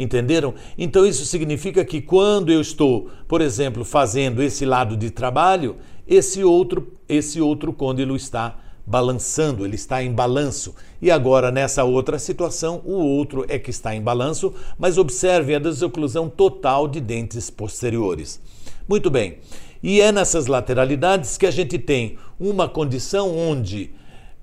[0.00, 0.54] Entenderam?
[0.78, 5.76] Então isso significa que quando eu estou, por exemplo, fazendo esse lado de trabalho,
[6.08, 10.74] esse outro, esse outro côndilo está balançando, ele está em balanço.
[11.02, 15.58] E agora nessa outra situação, o outro é que está em balanço, mas observe a
[15.58, 18.40] desoclusão total de dentes posteriores.
[18.88, 19.36] Muito bem.
[19.82, 23.90] E é nessas lateralidades que a gente tem uma condição onde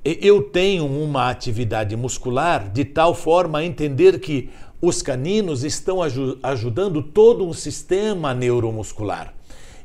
[0.04, 4.50] eu tenho uma atividade muscular de tal forma a entender que
[4.82, 6.00] os caninos estão
[6.44, 9.34] ajudando todo um sistema neuromuscular.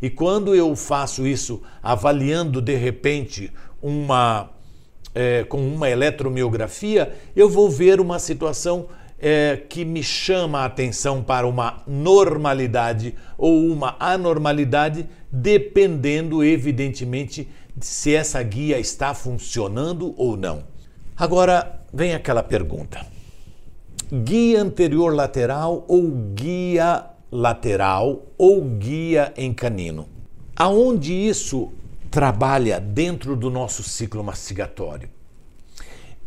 [0.00, 4.50] E quando eu faço isso avaliando de repente uma
[5.14, 8.86] é, com uma eletromiografia, eu vou ver uma situação
[9.18, 17.86] é, que me chama a atenção para uma normalidade ou uma anormalidade, dependendo, evidentemente, de
[17.86, 20.64] se essa guia está funcionando ou não.
[21.16, 23.06] Agora vem aquela pergunta
[24.12, 30.06] guia anterior lateral ou guia lateral ou guia em canino.
[30.54, 31.72] Aonde isso
[32.10, 35.08] trabalha dentro do nosso ciclo mastigatório?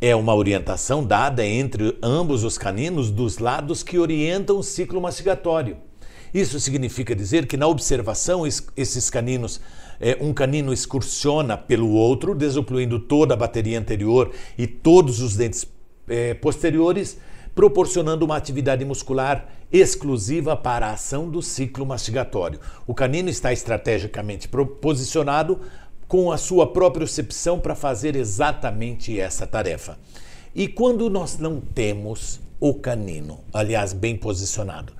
[0.01, 5.77] É uma orientação dada entre ambos os caninos dos lados que orientam o ciclo mastigatório.
[6.33, 9.61] Isso significa dizer que na observação esses caninos,
[10.01, 15.67] é, um canino excursiona pelo outro, desocluindo toda a bateria anterior e todos os dentes
[16.07, 17.17] é, posteriores,
[17.55, 22.59] proporcionando uma atividade muscular exclusiva para a ação do ciclo mastigatório.
[22.85, 24.49] O canino está estrategicamente
[24.81, 25.61] posicionado
[26.07, 29.97] com a sua propriocepção para fazer exatamente essa tarefa.
[30.53, 34.93] E quando nós não temos o canino, aliás, bem posicionado,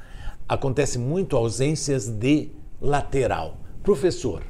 [0.47, 2.49] acontece muito ausências de
[2.81, 3.57] lateral.
[3.83, 4.43] Professor,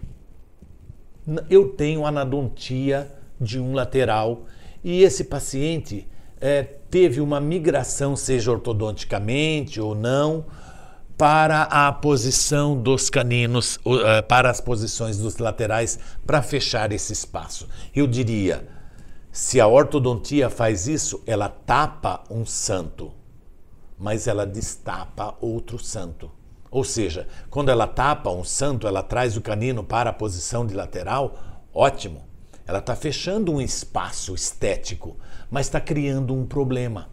[1.50, 4.46] eu tenho anadontia de um lateral
[4.84, 6.08] e esse paciente
[6.40, 10.46] é, teve uma migração, seja ortodonticamente ou não,
[11.18, 17.70] para a posição dos caninos, é, para as posições dos laterais, para fechar esse espaço.
[17.96, 18.68] Eu diria,
[19.36, 23.12] Se a ortodontia faz isso, ela tapa um santo,
[24.00, 26.32] mas ela destapa outro santo.
[26.72, 30.74] Ou seja, quando ela tapa um santo, ela traz o canino para a posição de
[30.74, 31.38] lateral,
[31.74, 32.24] ótimo.
[32.66, 35.18] Ela está fechando um espaço estético,
[35.56, 37.08] mas está criando um problema.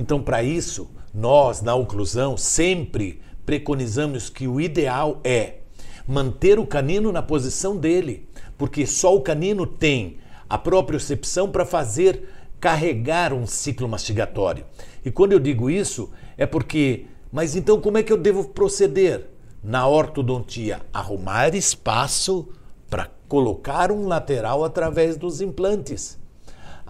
[0.00, 5.58] Então, para isso, nós na oclusão sempre preconizamos que o ideal é
[6.04, 10.18] manter o canino na posição dele, porque só o canino tem
[10.50, 14.64] a propriocepção para fazer carregar um ciclo mastigatório.
[15.04, 19.28] E quando eu digo isso, é porque, mas então como é que eu devo proceder?
[19.62, 22.48] Na ortodontia, arrumar espaço
[22.90, 26.18] para colocar um lateral através dos implantes.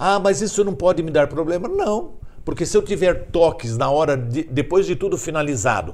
[0.01, 1.67] Ah, mas isso não pode me dar problema?
[1.67, 2.13] Não,
[2.45, 5.93] porque se eu tiver toques na hora de, depois de tudo finalizado,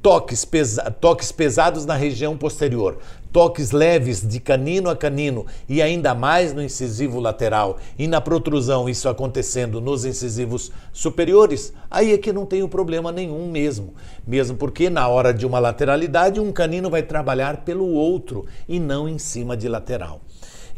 [0.00, 2.98] toques, pesa toques pesados na região posterior,
[3.32, 8.88] toques leves de canino a canino e ainda mais no incisivo lateral e na protrusão,
[8.88, 13.94] isso acontecendo nos incisivos superiores, aí é que não tem problema nenhum mesmo.
[14.24, 19.08] Mesmo porque na hora de uma lateralidade, um canino vai trabalhar pelo outro e não
[19.08, 20.20] em cima de lateral.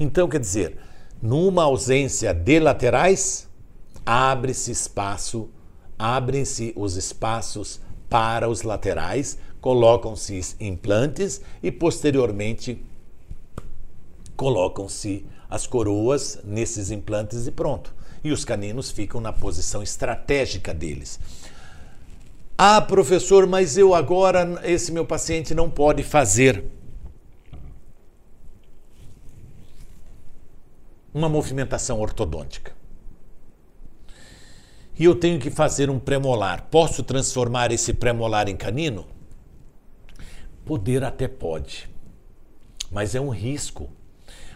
[0.01, 0.79] Então, quer dizer,
[1.23, 3.49] numa ausência de laterais,
[4.05, 5.49] abre-se espaço,
[5.97, 12.85] abrem-se os espaços para os laterais, colocam-se implantes e posteriormente
[14.37, 17.95] colocam-se as coroas nesses implantes e pronto.
[18.25, 21.21] E os caninos ficam na posição estratégica deles.
[22.59, 26.65] Ah, professor, mas eu agora, esse meu paciente não pode fazer
[31.13, 32.73] uma movimentação ortodôntica
[34.99, 36.69] e eu tenho que fazer um premolar.
[36.71, 39.07] Posso transformar esse premolar em canino?
[40.65, 41.91] Poder até pode,
[42.91, 43.91] mas é um risco.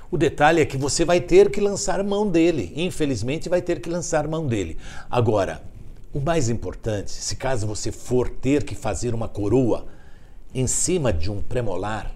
[0.08, 2.72] O detalhe é que você vai ter que lançar mão dele.
[2.76, 4.76] Infelizmente, vai ter que lançar mão dele.
[5.10, 5.64] Agora,
[6.12, 9.86] o mais importante, se caso você for ter que fazer uma coroa
[10.54, 12.12] em cima de um premolar,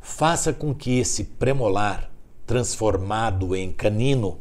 [0.00, 2.10] faça com que esse premolar
[2.50, 4.40] transformado em canino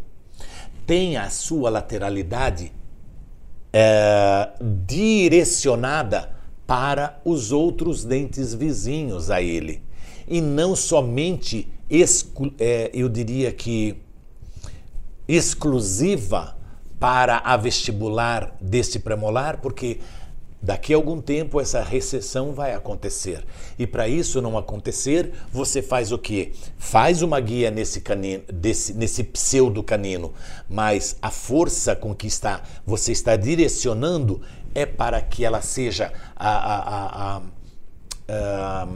[0.88, 2.72] tenha a sua lateralidade
[3.72, 4.50] é,
[4.88, 6.32] direcionada
[6.66, 9.84] para os outros dentes vizinhos a ele.
[10.28, 11.72] E não somente,
[12.58, 13.98] é, eu diria que,
[15.28, 16.58] exclusiva
[17.00, 20.00] para a vestibular deste premolar, porque
[20.62, 23.46] Daqui a algum tempo essa recessão vai acontecer.
[23.78, 26.52] E para isso não acontecer, você faz o quê?
[26.78, 30.34] Faz uma guia nesse canino, desse, nesse pseudo canino,
[30.68, 34.42] mas a força com que está, você está direcionando
[34.76, 37.42] é para que ela seja a, a, a, a
[38.30, 38.88] a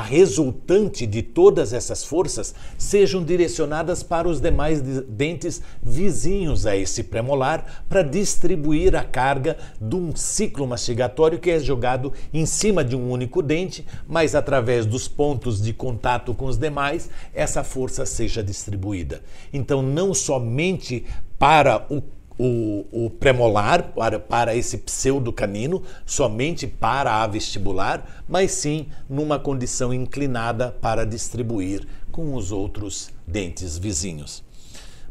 [0.00, 7.84] resultante de todas essas forças sejam direcionadas para os demais dentes vizinhos a esse premolar
[7.88, 13.10] para distribuir a carga de um ciclo mastigatório que é jogado em cima de um
[13.10, 19.20] único dente, mas através dos pontos de contato com os demais, essa força seja distribuída.
[19.52, 21.04] Então, não somente
[21.38, 22.00] para o
[22.44, 29.38] o, o premolar para, para esse pseudo canino, somente para a vestibular, mas sim numa
[29.38, 34.42] condição inclinada para distribuir com os outros dentes vizinhos.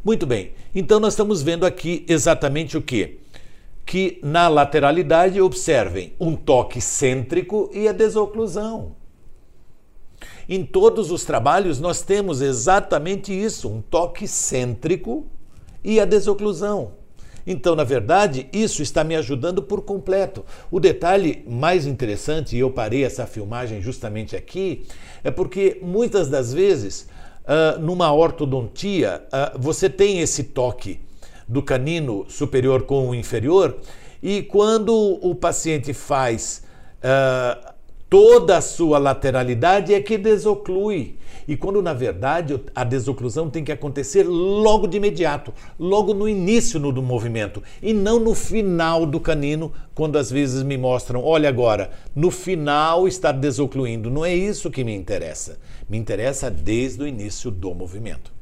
[0.04, 3.20] Muito bem, então nós estamos vendo aqui exatamente o que?
[3.86, 8.94] Que na lateralidade observem um toque cêntrico e a desoclusão.
[10.46, 15.26] Em todos os trabalhos nós temos exatamente isso, um toque cêntrico
[15.82, 17.01] e a desoclusão.
[17.46, 20.44] Então, na verdade, isso está me ajudando por completo.
[20.70, 24.84] O detalhe mais interessante, e eu parei essa filmagem justamente aqui,
[25.24, 27.08] é porque muitas das vezes,
[27.44, 31.00] uh, numa ortodontia, uh, você tem esse toque
[31.48, 33.78] do canino superior com o inferior,
[34.22, 36.62] e quando o paciente faz
[36.98, 37.72] uh,
[38.08, 41.16] toda a sua lateralidade, é que desoclui.
[41.46, 46.78] E quando na verdade a desoclusão tem que acontecer logo de imediato, logo no início
[46.80, 51.90] do movimento e não no final do canino, quando às vezes me mostram, olha agora,
[52.14, 54.10] no final está desocluindo.
[54.10, 55.58] Não é isso que me interessa.
[55.88, 58.32] Me interessa desde o início do movimento.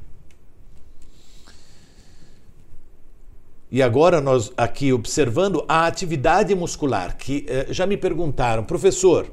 [3.72, 9.30] E agora nós aqui observando a atividade muscular, que eh, já me perguntaram, professor,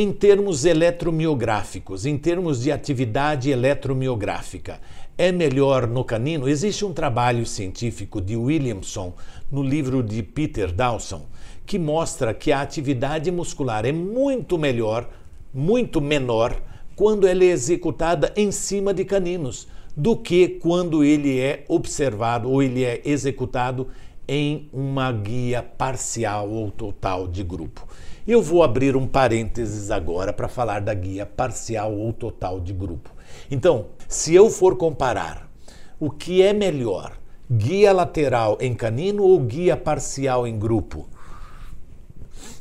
[0.00, 4.80] em termos eletromiográficos, em termos de atividade eletromiográfica,
[5.18, 6.48] é melhor no canino?
[6.48, 9.12] Existe um trabalho científico de Williamson
[9.50, 11.26] no livro de Peter Dawson
[11.66, 15.10] que mostra que a atividade muscular é muito melhor,
[15.52, 16.62] muito menor,
[16.94, 19.66] quando ela é executada em cima de caninos.
[19.96, 23.88] do que quando ele é observado ou ele é executado
[24.28, 27.84] em uma guia parcial ou total de grupo.
[28.28, 33.10] Eu vou abrir um parênteses agora para falar da guia parcial ou total de grupo.
[33.50, 35.50] Então, se eu for comparar
[35.98, 37.18] o que é melhor,
[37.50, 41.08] guia lateral em canino ou guia parcial em grupo,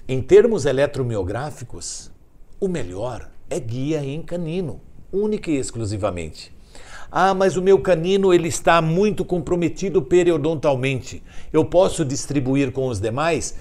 [0.07, 2.09] em termos eletromiográficos,
[2.61, 4.80] o melhor é guia em canino,
[5.11, 6.55] única e exclusivamente.
[7.11, 11.22] Ah, mas o meu canino ele está muito comprometido periodontalmente.
[11.51, 13.53] Eu posso distribuir com os demais?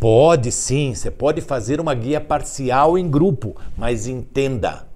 [0.00, 4.86] Pode sim, você pode fazer uma guia parcial em grupo, mas entenda,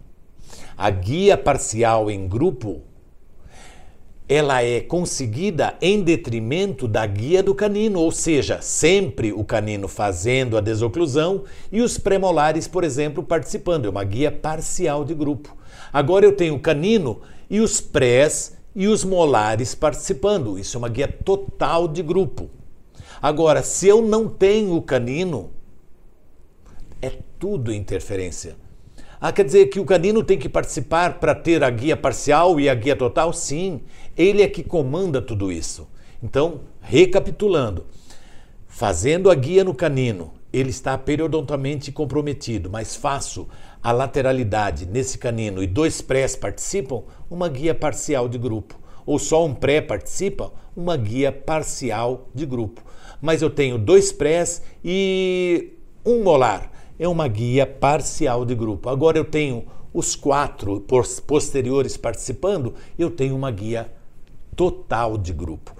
[0.78, 2.82] a guia parcial em grupo
[4.28, 10.56] ela é conseguida em detrimento da guia do canino, ou seja, sempre o canino fazendo
[10.56, 11.42] a desoclusão
[11.72, 13.86] e os premolares, por exemplo, participando.
[13.86, 15.56] É uma guia parcial de grupo.
[15.92, 20.56] Agora eu tenho o canino e os prés e os molares participando.
[20.56, 22.48] Isso é uma guia total de grupo.
[23.22, 25.52] Agora, se eu não tenho o canino,
[27.00, 28.56] é tudo interferência.
[29.20, 32.68] Ah, quer dizer que o canino tem que participar para ter a guia parcial e
[32.68, 33.32] a guia total?
[33.32, 33.82] Sim,
[34.16, 35.86] ele é que comanda tudo isso.
[36.20, 37.86] Então, recapitulando,
[38.66, 43.46] fazendo a guia no canino, ele está periodontalmente comprometido, mas faço
[43.80, 48.80] a lateralidade nesse canino e dois prés participam, uma guia parcial de grupo.
[49.06, 52.82] Ou só um pré participa, uma guia parcial de grupo.
[53.22, 58.88] Mas eu tenho dois prés e um molar é uma guia parcial de grupo.
[58.88, 59.64] Agora eu tenho
[59.94, 60.84] os quatro
[61.26, 63.92] posteriores participando, eu tenho uma guia
[64.56, 65.74] total de grupo.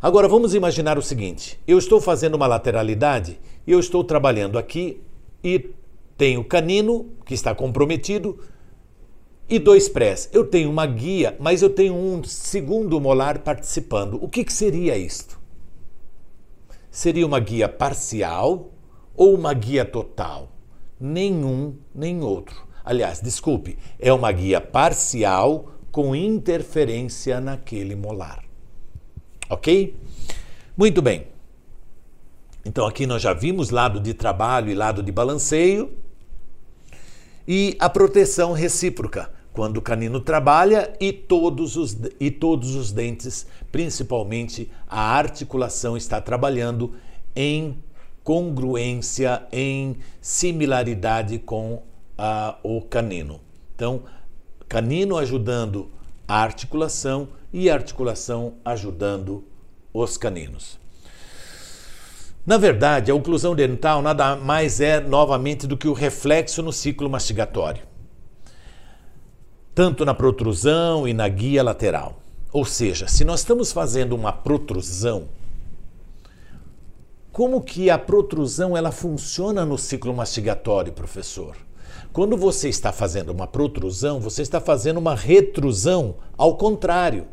[0.00, 5.00] Agora vamos imaginar o seguinte: eu estou fazendo uma lateralidade e eu estou trabalhando aqui
[5.42, 5.70] e
[6.16, 8.38] tenho canino que está comprometido
[9.48, 10.30] e dois prés.
[10.32, 14.22] Eu tenho uma guia, mas eu tenho um segundo molar participando.
[14.22, 15.43] O que, que seria isto?
[16.94, 18.70] Seria uma guia parcial
[19.16, 20.52] ou uma guia total?
[21.00, 22.54] Nenhum nem outro.
[22.84, 28.44] Aliás, desculpe, é uma guia parcial com interferência naquele molar.
[29.50, 29.98] Ok?
[30.76, 31.26] Muito bem.
[32.64, 35.98] Então aqui nós já vimos lado de trabalho e lado de balanceio
[37.46, 43.46] e a proteção recíproca, quando o canino trabalha e todos os, e todos os dentes,
[43.70, 46.94] principalmente a articulação, está trabalhando
[47.36, 47.78] em
[48.24, 51.84] congruência, em similaridade com
[52.18, 53.40] a, o canino.
[53.76, 54.02] Então,
[54.68, 55.88] canino ajudando
[56.26, 59.44] a articulação e a articulação ajudando
[59.92, 60.80] os caninos.
[62.44, 67.08] Na verdade, a oclusão dental nada mais é novamente do que o reflexo no ciclo
[67.08, 67.93] mastigatório,
[69.74, 72.20] tanto na protrusão e na guia lateral.
[72.52, 75.24] Ou seja, se nós estamos fazendo uma protrusão,
[77.32, 81.56] como que a protrusão ela funciona no ciclo mastigatório, professor?
[82.12, 87.26] Quando você está fazendo uma protrusão, você está fazendo uma retrusão ao contrário.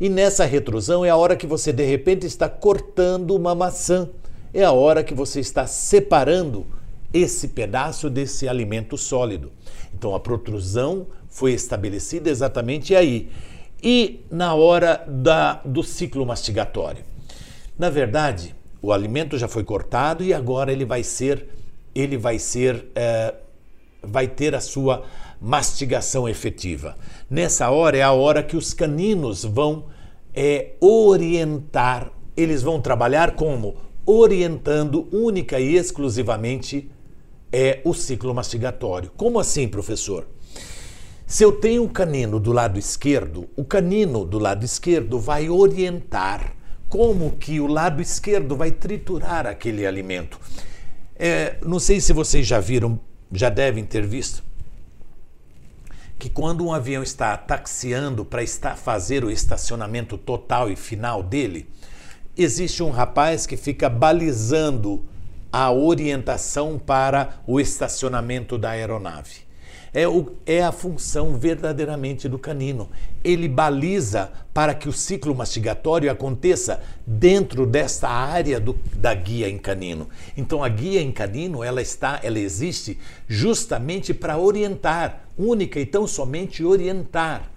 [0.00, 4.08] E nessa retrusão é a hora que você de repente está cortando uma maçã.
[4.54, 6.66] É a hora que você está separando
[7.12, 9.52] esse pedaço desse alimento sólido.
[9.92, 11.06] Então a protrusão
[11.36, 13.28] foi estabelecida exatamente aí.
[13.82, 17.04] E na hora da, do ciclo mastigatório.
[17.78, 21.46] Na verdade, o alimento já foi cortado e agora ele vai ser,
[21.94, 23.34] ele vai ser, é,
[24.02, 25.04] vai ter a sua
[25.38, 26.96] mastigação efetiva.
[27.28, 29.88] Nessa hora é a hora que os caninos vão
[30.34, 33.76] é, orientar, eles vão trabalhar como
[34.06, 36.90] orientando única e exclusivamente
[37.52, 39.10] é o ciclo mastigatório.
[39.18, 40.26] Como assim, professor?
[41.28, 46.54] Se eu tenho um canino do lado esquerdo, o canino do lado esquerdo vai orientar
[46.88, 50.38] como que o lado esquerdo vai triturar aquele alimento.
[51.16, 53.00] É, não sei se vocês já viram,
[53.32, 54.44] já devem ter visto,
[56.16, 58.46] que quando um avião está taxiando para
[58.76, 61.68] fazer o estacionamento total e final dele,
[62.36, 65.04] existe um rapaz que fica balizando
[65.52, 69.45] a orientação para o estacionamento da aeronave
[69.96, 72.90] é, o, é a função verdadeiramente do canino.
[73.24, 79.56] Ele baliza para que o ciclo mastigatório aconteça dentro desta área do, da guia em
[79.56, 80.06] canino.
[80.36, 86.06] Então a guia em canino ela está, ela existe justamente para orientar, única e tão
[86.06, 87.50] somente orientar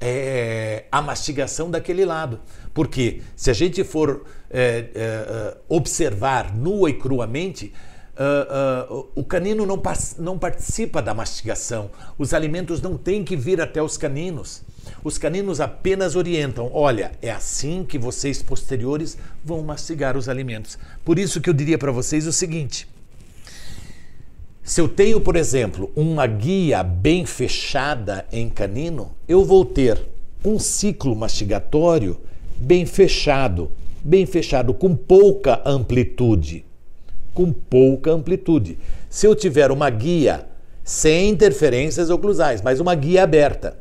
[0.00, 2.40] é, a mastigação daquele lado.
[2.74, 7.72] Porque se a gente for é, é, observar nua e cruamente,
[8.22, 9.82] Uh, o canino não,
[10.18, 11.90] não participa da mastigação.
[12.16, 14.62] Os alimentos não têm que vir até os caninos.
[15.02, 20.78] Os caninos apenas orientam: olha, é assim que vocês posteriores vão mastigar os alimentos.
[21.04, 22.86] Por isso que eu diria para vocês o seguinte:
[24.62, 30.00] se eu tenho, por exemplo, uma guia bem fechada em canino, eu vou ter
[30.44, 32.20] um ciclo mastigatório
[32.56, 33.72] bem fechado,
[34.04, 36.64] bem fechado, com pouca amplitude.
[37.34, 38.78] Com pouca amplitude.
[39.08, 40.46] Se eu tiver uma guia
[40.84, 43.76] sem interferências oclusais, mas uma guia aberta,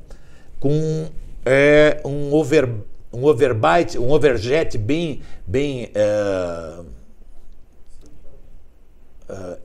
[0.60, 1.08] com
[1.46, 2.70] é, um, over,
[3.12, 6.80] um overbite, um overjet bem, bem é,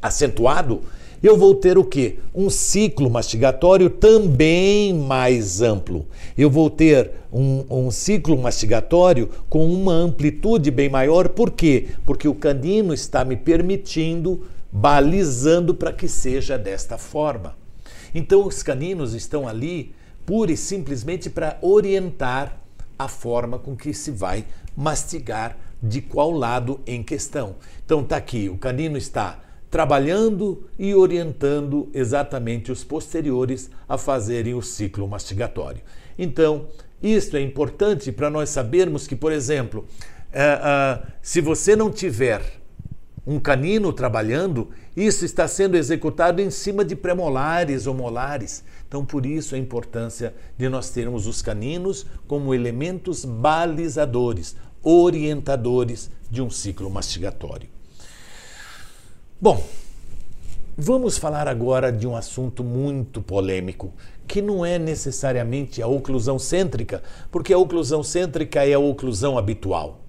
[0.01, 0.83] acentuado,
[1.23, 2.19] eu vou ter o quê?
[2.35, 6.07] Um ciclo mastigatório também mais amplo.
[6.37, 11.29] Eu vou ter um, um, ciclo mastigatório com uma amplitude bem maior.
[11.31, 11.89] Por quê?
[12.05, 17.57] Porque o canino está me permitindo, balizando para que seja desta forma.
[18.15, 19.95] Então, os caninos estão ali
[20.25, 22.61] pura e simplesmente para orientar
[22.99, 24.45] a forma com que se vai
[24.77, 27.57] mastigar de qual lado em questão.
[27.85, 29.41] Então, está aqui: o canino está
[29.77, 35.83] trabalhando e orientando exatamente os posteriores a fazerem o ciclo mastigatório.
[36.19, 36.69] Então,
[37.03, 42.41] isto é importante para nós sabermos que, por exemplo, uh, uh, se você não tiver
[43.27, 48.65] um canino trabalhando, isso está sendo executado em cima de premolares ou molares.
[48.89, 56.41] Então, por isso a importância de nós termos os caninos como elementos balizadores, orientadores de
[56.41, 57.76] um ciclo mastigatório.
[59.39, 59.63] Bom,
[60.79, 63.93] vamos falar agora de um assunto muito polêmico,
[64.27, 70.01] que não é necessariamente a oclusão cêntrica, porque a oclusão cêntrica é a oclusão habitual.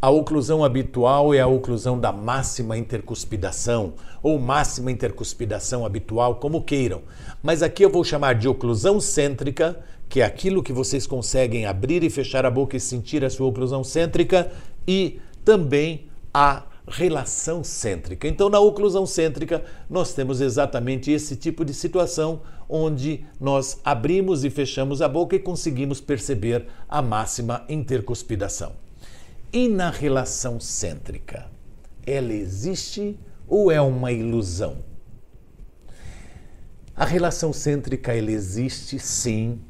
[0.00, 7.02] A oclusão habitual é a oclusão da máxima intercuspidação, ou máxima intercuspidação habitual, como queiram.
[7.42, 12.04] Mas aqui eu vou chamar de oclusão cêntrica, que é aquilo que vocês conseguem abrir
[12.04, 14.52] e fechar a boca e sentir a sua oclusão cêntrica,
[14.86, 18.28] e também a relação cêntrica.
[18.28, 24.50] Então, na oclusão cêntrica, nós temos exatamente esse tipo de situação onde nós abrimos e
[24.50, 28.72] fechamos a boca e conseguimos perceber a máxima intercuspidação.
[29.52, 31.46] E na relação cêntrica,
[32.06, 34.78] ela existe ou é uma ilusão?
[36.96, 39.60] A relação cêntrica ela existe sim.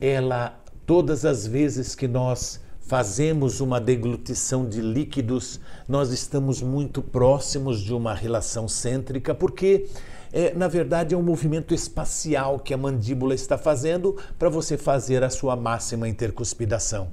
[0.00, 2.60] Ela todas as vezes que nós
[2.90, 9.86] fazemos uma deglutição de líquidos, nós estamos muito próximos de uma relação cêntrica, porque
[10.32, 15.22] é, na verdade é um movimento espacial que a mandíbula está fazendo para você fazer
[15.22, 17.12] a sua máxima intercuspidação.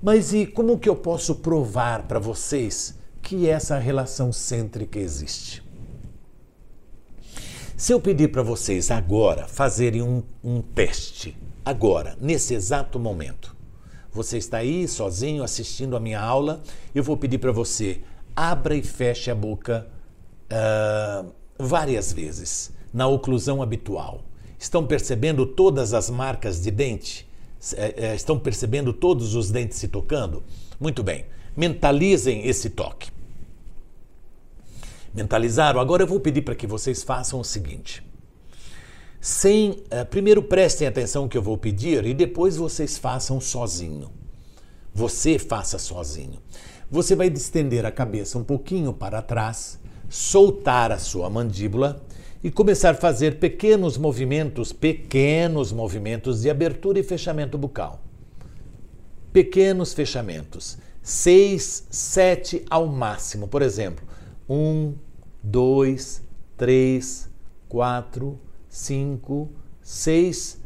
[0.00, 5.64] Mas e como que eu posso provar para vocês que essa relação cêntrica existe?
[7.76, 13.58] Se eu pedir para vocês agora fazerem um, um teste, agora, nesse exato momento,
[14.12, 16.62] você está aí sozinho assistindo a minha aula.
[16.94, 18.00] Eu vou pedir para você
[18.34, 19.86] abra e feche a boca
[20.50, 24.22] uh, várias vezes na oclusão habitual.
[24.58, 27.28] Estão percebendo todas as marcas de dente?
[27.76, 30.42] É, é, estão percebendo todos os dentes se tocando?
[30.78, 31.26] Muito bem.
[31.56, 33.10] Mentalizem esse toque.
[35.14, 35.80] Mentalizaram?
[35.80, 38.02] Agora eu vou pedir para que vocês façam o seguinte
[39.20, 39.70] sem.
[39.70, 44.10] Uh, primeiro prestem atenção que eu vou pedir e depois vocês façam sozinho.
[44.94, 46.40] Você faça sozinho.
[46.90, 52.02] Você vai distender a cabeça um pouquinho para trás, soltar a sua mandíbula
[52.42, 58.02] e começar a fazer pequenos movimentos, pequenos movimentos de abertura e fechamento bucal.
[59.32, 60.78] Pequenos fechamentos.
[61.02, 63.46] Seis, sete ao máximo.
[63.46, 64.04] Por exemplo,
[64.48, 64.94] um,
[65.42, 66.22] dois,
[66.56, 67.30] três,
[67.68, 70.58] quatro, 5, 6,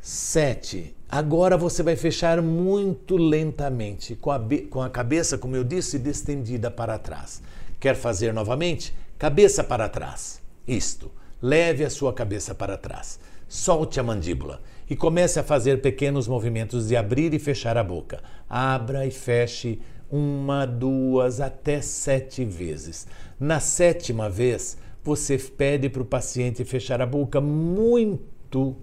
[0.00, 0.94] 7.
[1.08, 4.38] Agora você vai fechar muito lentamente, com a,
[4.68, 7.42] com a cabeça, como eu disse, distendida para trás.
[7.80, 8.94] Quer fazer novamente?
[9.18, 10.42] Cabeça para trás.
[10.68, 11.10] Isto.
[11.40, 13.18] Leve a sua cabeça para trás.
[13.48, 18.22] Solte a mandíbula e comece a fazer pequenos movimentos de abrir e fechar a boca.
[18.48, 23.06] Abra e feche uma, duas, até sete vezes.
[23.38, 28.74] Na sétima vez, você pede para o paciente fechar a boca muito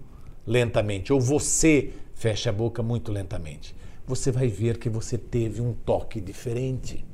[0.46, 3.76] lentamente, ou você fecha a boca muito lentamente.
[4.06, 7.04] Você vai ver que você teve um toque diferente.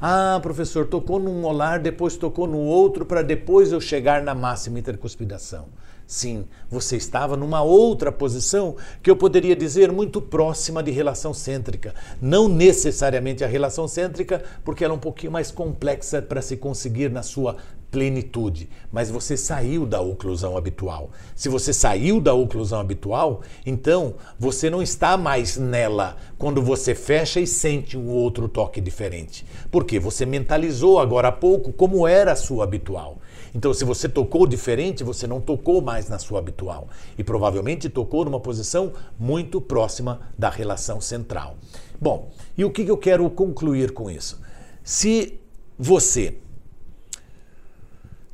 [0.00, 4.78] Ah, professor, tocou num molar, depois tocou no outro, para depois eu chegar na máxima
[4.78, 5.66] intercuspidação.
[6.06, 11.94] Sim, você estava numa outra posição que eu poderia dizer muito próxima de relação cêntrica.
[12.22, 17.10] Não necessariamente a relação cêntrica, porque ela é um pouquinho mais complexa para se conseguir
[17.10, 17.56] na sua
[17.90, 21.10] plenitude, mas você saiu da oclusão habitual.
[21.34, 27.40] Se você saiu da oclusão habitual, então você não está mais nela quando você fecha
[27.40, 29.46] e sente um outro toque diferente.
[29.70, 33.18] Porque você mentalizou agora há pouco como era a sua habitual.
[33.54, 36.88] Então, se você tocou diferente, você não tocou mais na sua habitual.
[37.16, 41.56] E provavelmente tocou numa posição muito próxima da relação central.
[42.00, 44.40] Bom, e o que eu quero concluir com isso?
[44.84, 45.40] Se
[45.78, 46.38] você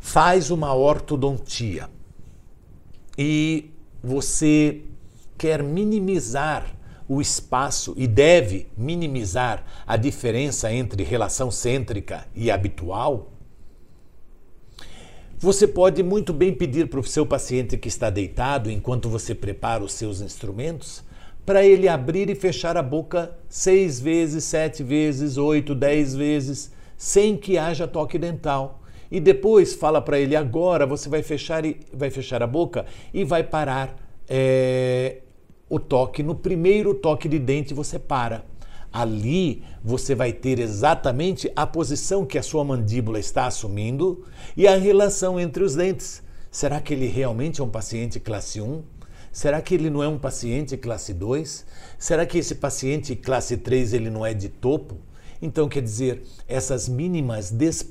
[0.05, 1.88] faz uma ortodontia
[3.16, 3.70] e
[4.02, 4.82] você
[5.38, 6.76] quer minimizar
[7.09, 13.32] o espaço e deve minimizar a diferença entre relação cêntrica e habitual,
[15.38, 19.82] você pode muito bem pedir para o seu paciente que está deitado, enquanto você prepara
[19.82, 21.02] os seus instrumentos,
[21.46, 27.38] para ele abrir e fechar a boca seis vezes, sete vezes, oito, dez vezes, sem
[27.38, 28.84] que haja toque dental
[29.15, 33.23] e depois fala para ele agora você vai fechar e vai fechar a boca e
[33.23, 33.95] vai parar
[34.29, 35.19] é,
[35.69, 38.45] o toque no primeiro toque de dente você para
[38.93, 44.25] ali você vai ter exatamente a posição que a sua mandíbula está assumindo
[44.57, 48.83] e a relação entre os dentes será que ele realmente é um paciente classe 1
[49.31, 51.67] Será que ele não é um paciente classe 2?
[51.99, 54.97] Será que esse paciente classe 3 ele não é de topo?
[55.43, 57.83] Então, quer dizer, essas mínimas des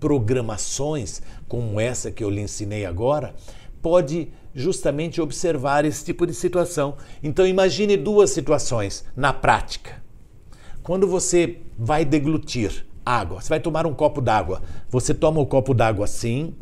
[0.00, 3.34] programações como essa que eu lhe ensinei agora,
[3.80, 6.96] pode justamente observar esse tipo de situação.
[7.22, 10.02] Então imagine duas situações na prática.
[10.82, 15.74] Quando você vai deglutir água, você vai tomar um copo d'água, você toma o copo
[15.74, 16.54] d'água assim,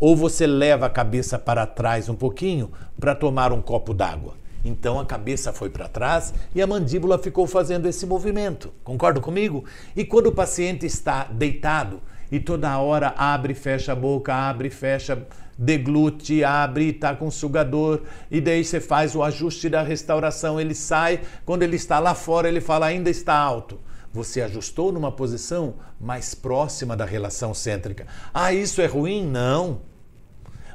[0.00, 4.34] ou você leva a cabeça para trás um pouquinho para tomar um copo d'água.
[4.64, 8.72] Então a cabeça foi para trás e a mandíbula ficou fazendo esse movimento.
[8.82, 9.64] Concorda comigo?
[9.94, 12.00] E quando o paciente está deitado,
[12.34, 15.24] e toda hora abre e fecha a boca, abre e fecha,
[15.56, 20.74] deglute, abre e está com sugador, e daí você faz o ajuste da restauração, ele
[20.74, 23.78] sai, quando ele está lá fora, ele fala ainda está alto.
[24.12, 28.04] Você ajustou numa posição mais próxima da relação cêntrica.
[28.32, 29.24] Ah, isso é ruim?
[29.24, 29.82] Não.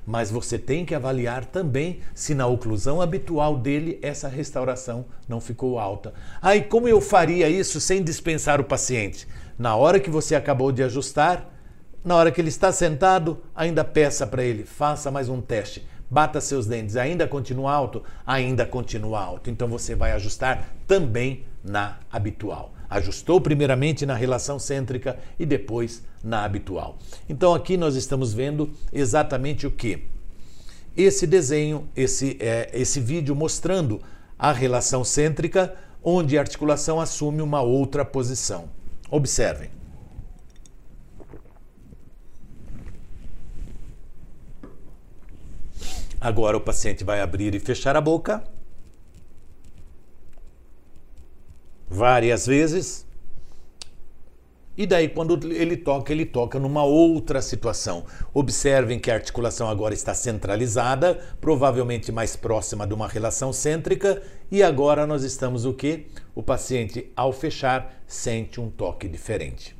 [0.07, 5.78] Mas você tem que avaliar também se na oclusão habitual dele essa restauração não ficou
[5.78, 6.14] alta.
[6.41, 9.28] Ah, e como eu faria isso sem dispensar o paciente?
[9.60, 11.45] Na hora que você acabou de ajustar,
[12.01, 15.86] na hora que ele está sentado, ainda peça para ele, faça mais um teste.
[16.10, 18.01] Bata seus dentes, ainda continua alto?
[18.26, 19.49] Ainda continua alto.
[19.49, 22.72] Então você vai ajustar também na habitual.
[22.89, 26.97] Ajustou primeiramente na relação cêntrica e depois na habitual.
[27.28, 30.05] Então aqui nós estamos vendo exatamente o que?
[30.95, 34.01] Esse desenho, esse, é, esse vídeo mostrando
[34.38, 38.78] a relação cêntrica, onde a articulação assume uma outra posição.
[39.10, 39.72] Observem.
[46.22, 48.43] Agora o paciente vai abrir e fechar a boca
[51.89, 53.09] várias vezes.
[54.80, 58.05] E daí, quando ele toca, ele toca numa outra situação.
[58.34, 64.63] Observem que a articulação agora está centralizada, provavelmente mais próxima de uma relação cêntrica, e
[64.63, 66.07] agora nós estamos o que?
[66.34, 69.75] O paciente, ao fechar, sente um toque diferente.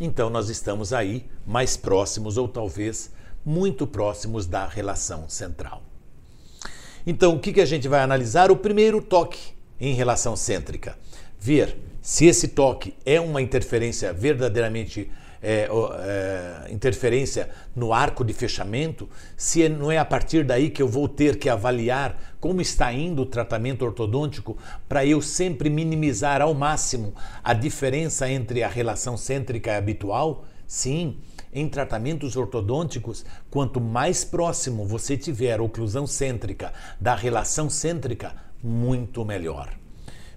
[0.00, 3.12] Então, nós estamos aí mais próximos, ou talvez
[3.44, 5.82] muito próximos da relação central.
[7.06, 8.50] Então, o que, que a gente vai analisar?
[8.50, 10.96] O primeiro toque em relação cêntrica.
[11.40, 15.10] Ver se esse toque é uma interferência verdadeiramente
[15.42, 20.88] é, é, interferência no arco de fechamento, se não é a partir daí que eu
[20.88, 26.52] vou ter que avaliar como está indo o tratamento ortodôntico para eu sempre minimizar ao
[26.52, 30.44] máximo a diferença entre a relação cêntrica e habitual?
[30.66, 31.16] Sim,
[31.52, 39.24] em tratamentos ortodônticos, quanto mais próximo você tiver a oclusão cêntrica da relação cêntrica, muito
[39.24, 39.79] melhor.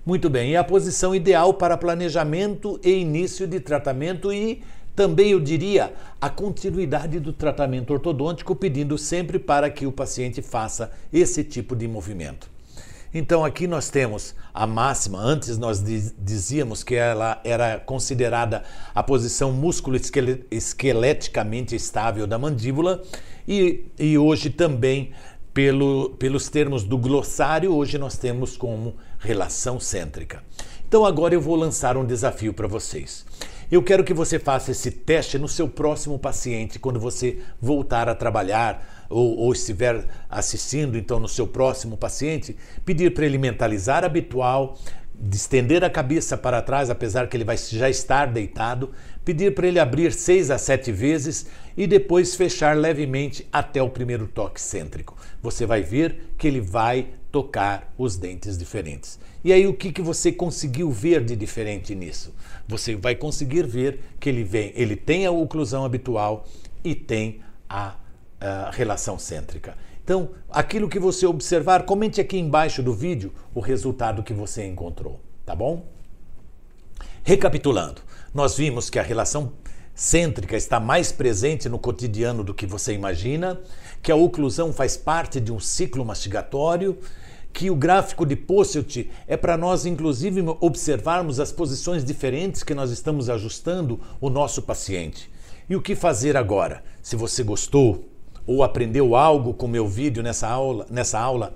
[0.05, 4.61] Muito bem, e a posição ideal para planejamento e início de tratamento e
[4.93, 10.91] também eu diria a continuidade do tratamento ortodôntico, pedindo sempre para que o paciente faça
[11.11, 12.51] esse tipo de movimento.
[13.13, 15.81] Então aqui nós temos a máxima, antes nós
[16.19, 23.01] dizíamos que ela era considerada a posição músculo-esqueleticamente estável da mandíbula
[23.47, 25.13] e, e hoje também
[25.53, 30.43] pelo, pelos termos do glossário, hoje nós temos como relação cêntrica.
[30.87, 33.25] Então agora eu vou lançar um desafio para vocês.
[33.71, 38.13] Eu quero que você faça esse teste no seu próximo paciente, quando você voltar a
[38.13, 42.55] trabalhar ou, ou estiver assistindo, então, no seu próximo paciente,
[42.85, 44.77] pedir para ele mentalizar habitual,
[45.15, 48.91] de estender a cabeça para trás, apesar que ele vai já estar deitado,
[49.23, 51.47] pedir para ele abrir seis a sete vezes
[51.77, 55.15] e depois fechar levemente até o primeiro toque cêntrico.
[55.41, 59.19] Você vai ver que ele vai tocar os dentes diferentes.
[59.43, 62.31] E aí o que, que você conseguiu ver de diferente nisso?
[62.67, 66.45] Você vai conseguir ver que ele vem, ele tem a oclusão habitual
[66.83, 67.95] e tem a,
[68.39, 69.75] a relação cêntrica.
[70.03, 75.19] Então, aquilo que você observar, comente aqui embaixo do vídeo o resultado que você encontrou,
[75.43, 75.87] tá bom?
[77.23, 79.53] Recapitulando, nós vimos que a relação
[79.95, 83.59] cêntrica está mais presente no cotidiano do que você imagina,
[84.03, 86.99] que a oclusão faz parte de um ciclo mastigatório,
[87.53, 92.89] que o gráfico de Posselt é para nós, inclusive, observarmos as posições diferentes que nós
[92.89, 95.31] estamos ajustando o nosso paciente.
[95.69, 96.83] E o que fazer agora?
[97.01, 98.09] Se você gostou,
[98.45, 101.55] ou aprendeu algo com meu vídeo nessa aula, nessa aula,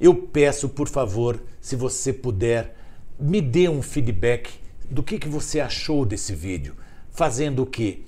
[0.00, 2.74] eu peço, por favor, se você puder,
[3.20, 4.50] me dê um feedback
[4.90, 6.74] do que, que você achou desse vídeo.
[7.10, 8.00] Fazendo o quê?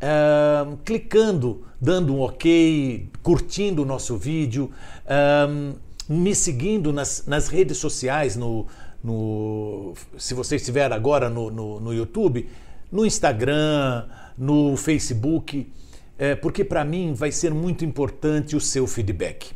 [0.00, 4.70] Uh, clicando, dando um ok, curtindo o nosso vídeo,
[5.04, 5.76] uh,
[6.08, 8.66] me seguindo nas, nas redes sociais, no,
[9.04, 12.48] no, se você estiver agora no, no, no YouTube,
[12.90, 14.06] no Instagram,
[14.36, 15.70] no Facebook
[16.18, 19.52] é, porque para mim vai ser muito importante o seu feedback.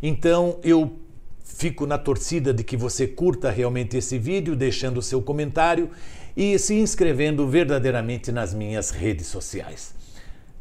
[0.00, 0.98] Então eu
[1.42, 5.90] fico na torcida de que você curta realmente esse vídeo, deixando o seu comentário
[6.36, 9.94] e se inscrevendo verdadeiramente nas minhas redes sociais.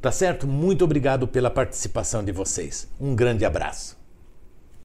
[0.02, 0.48] Tá certo?
[0.48, 2.88] Muito obrigado pela participação de vocês.
[3.00, 4.05] Um grande abraço.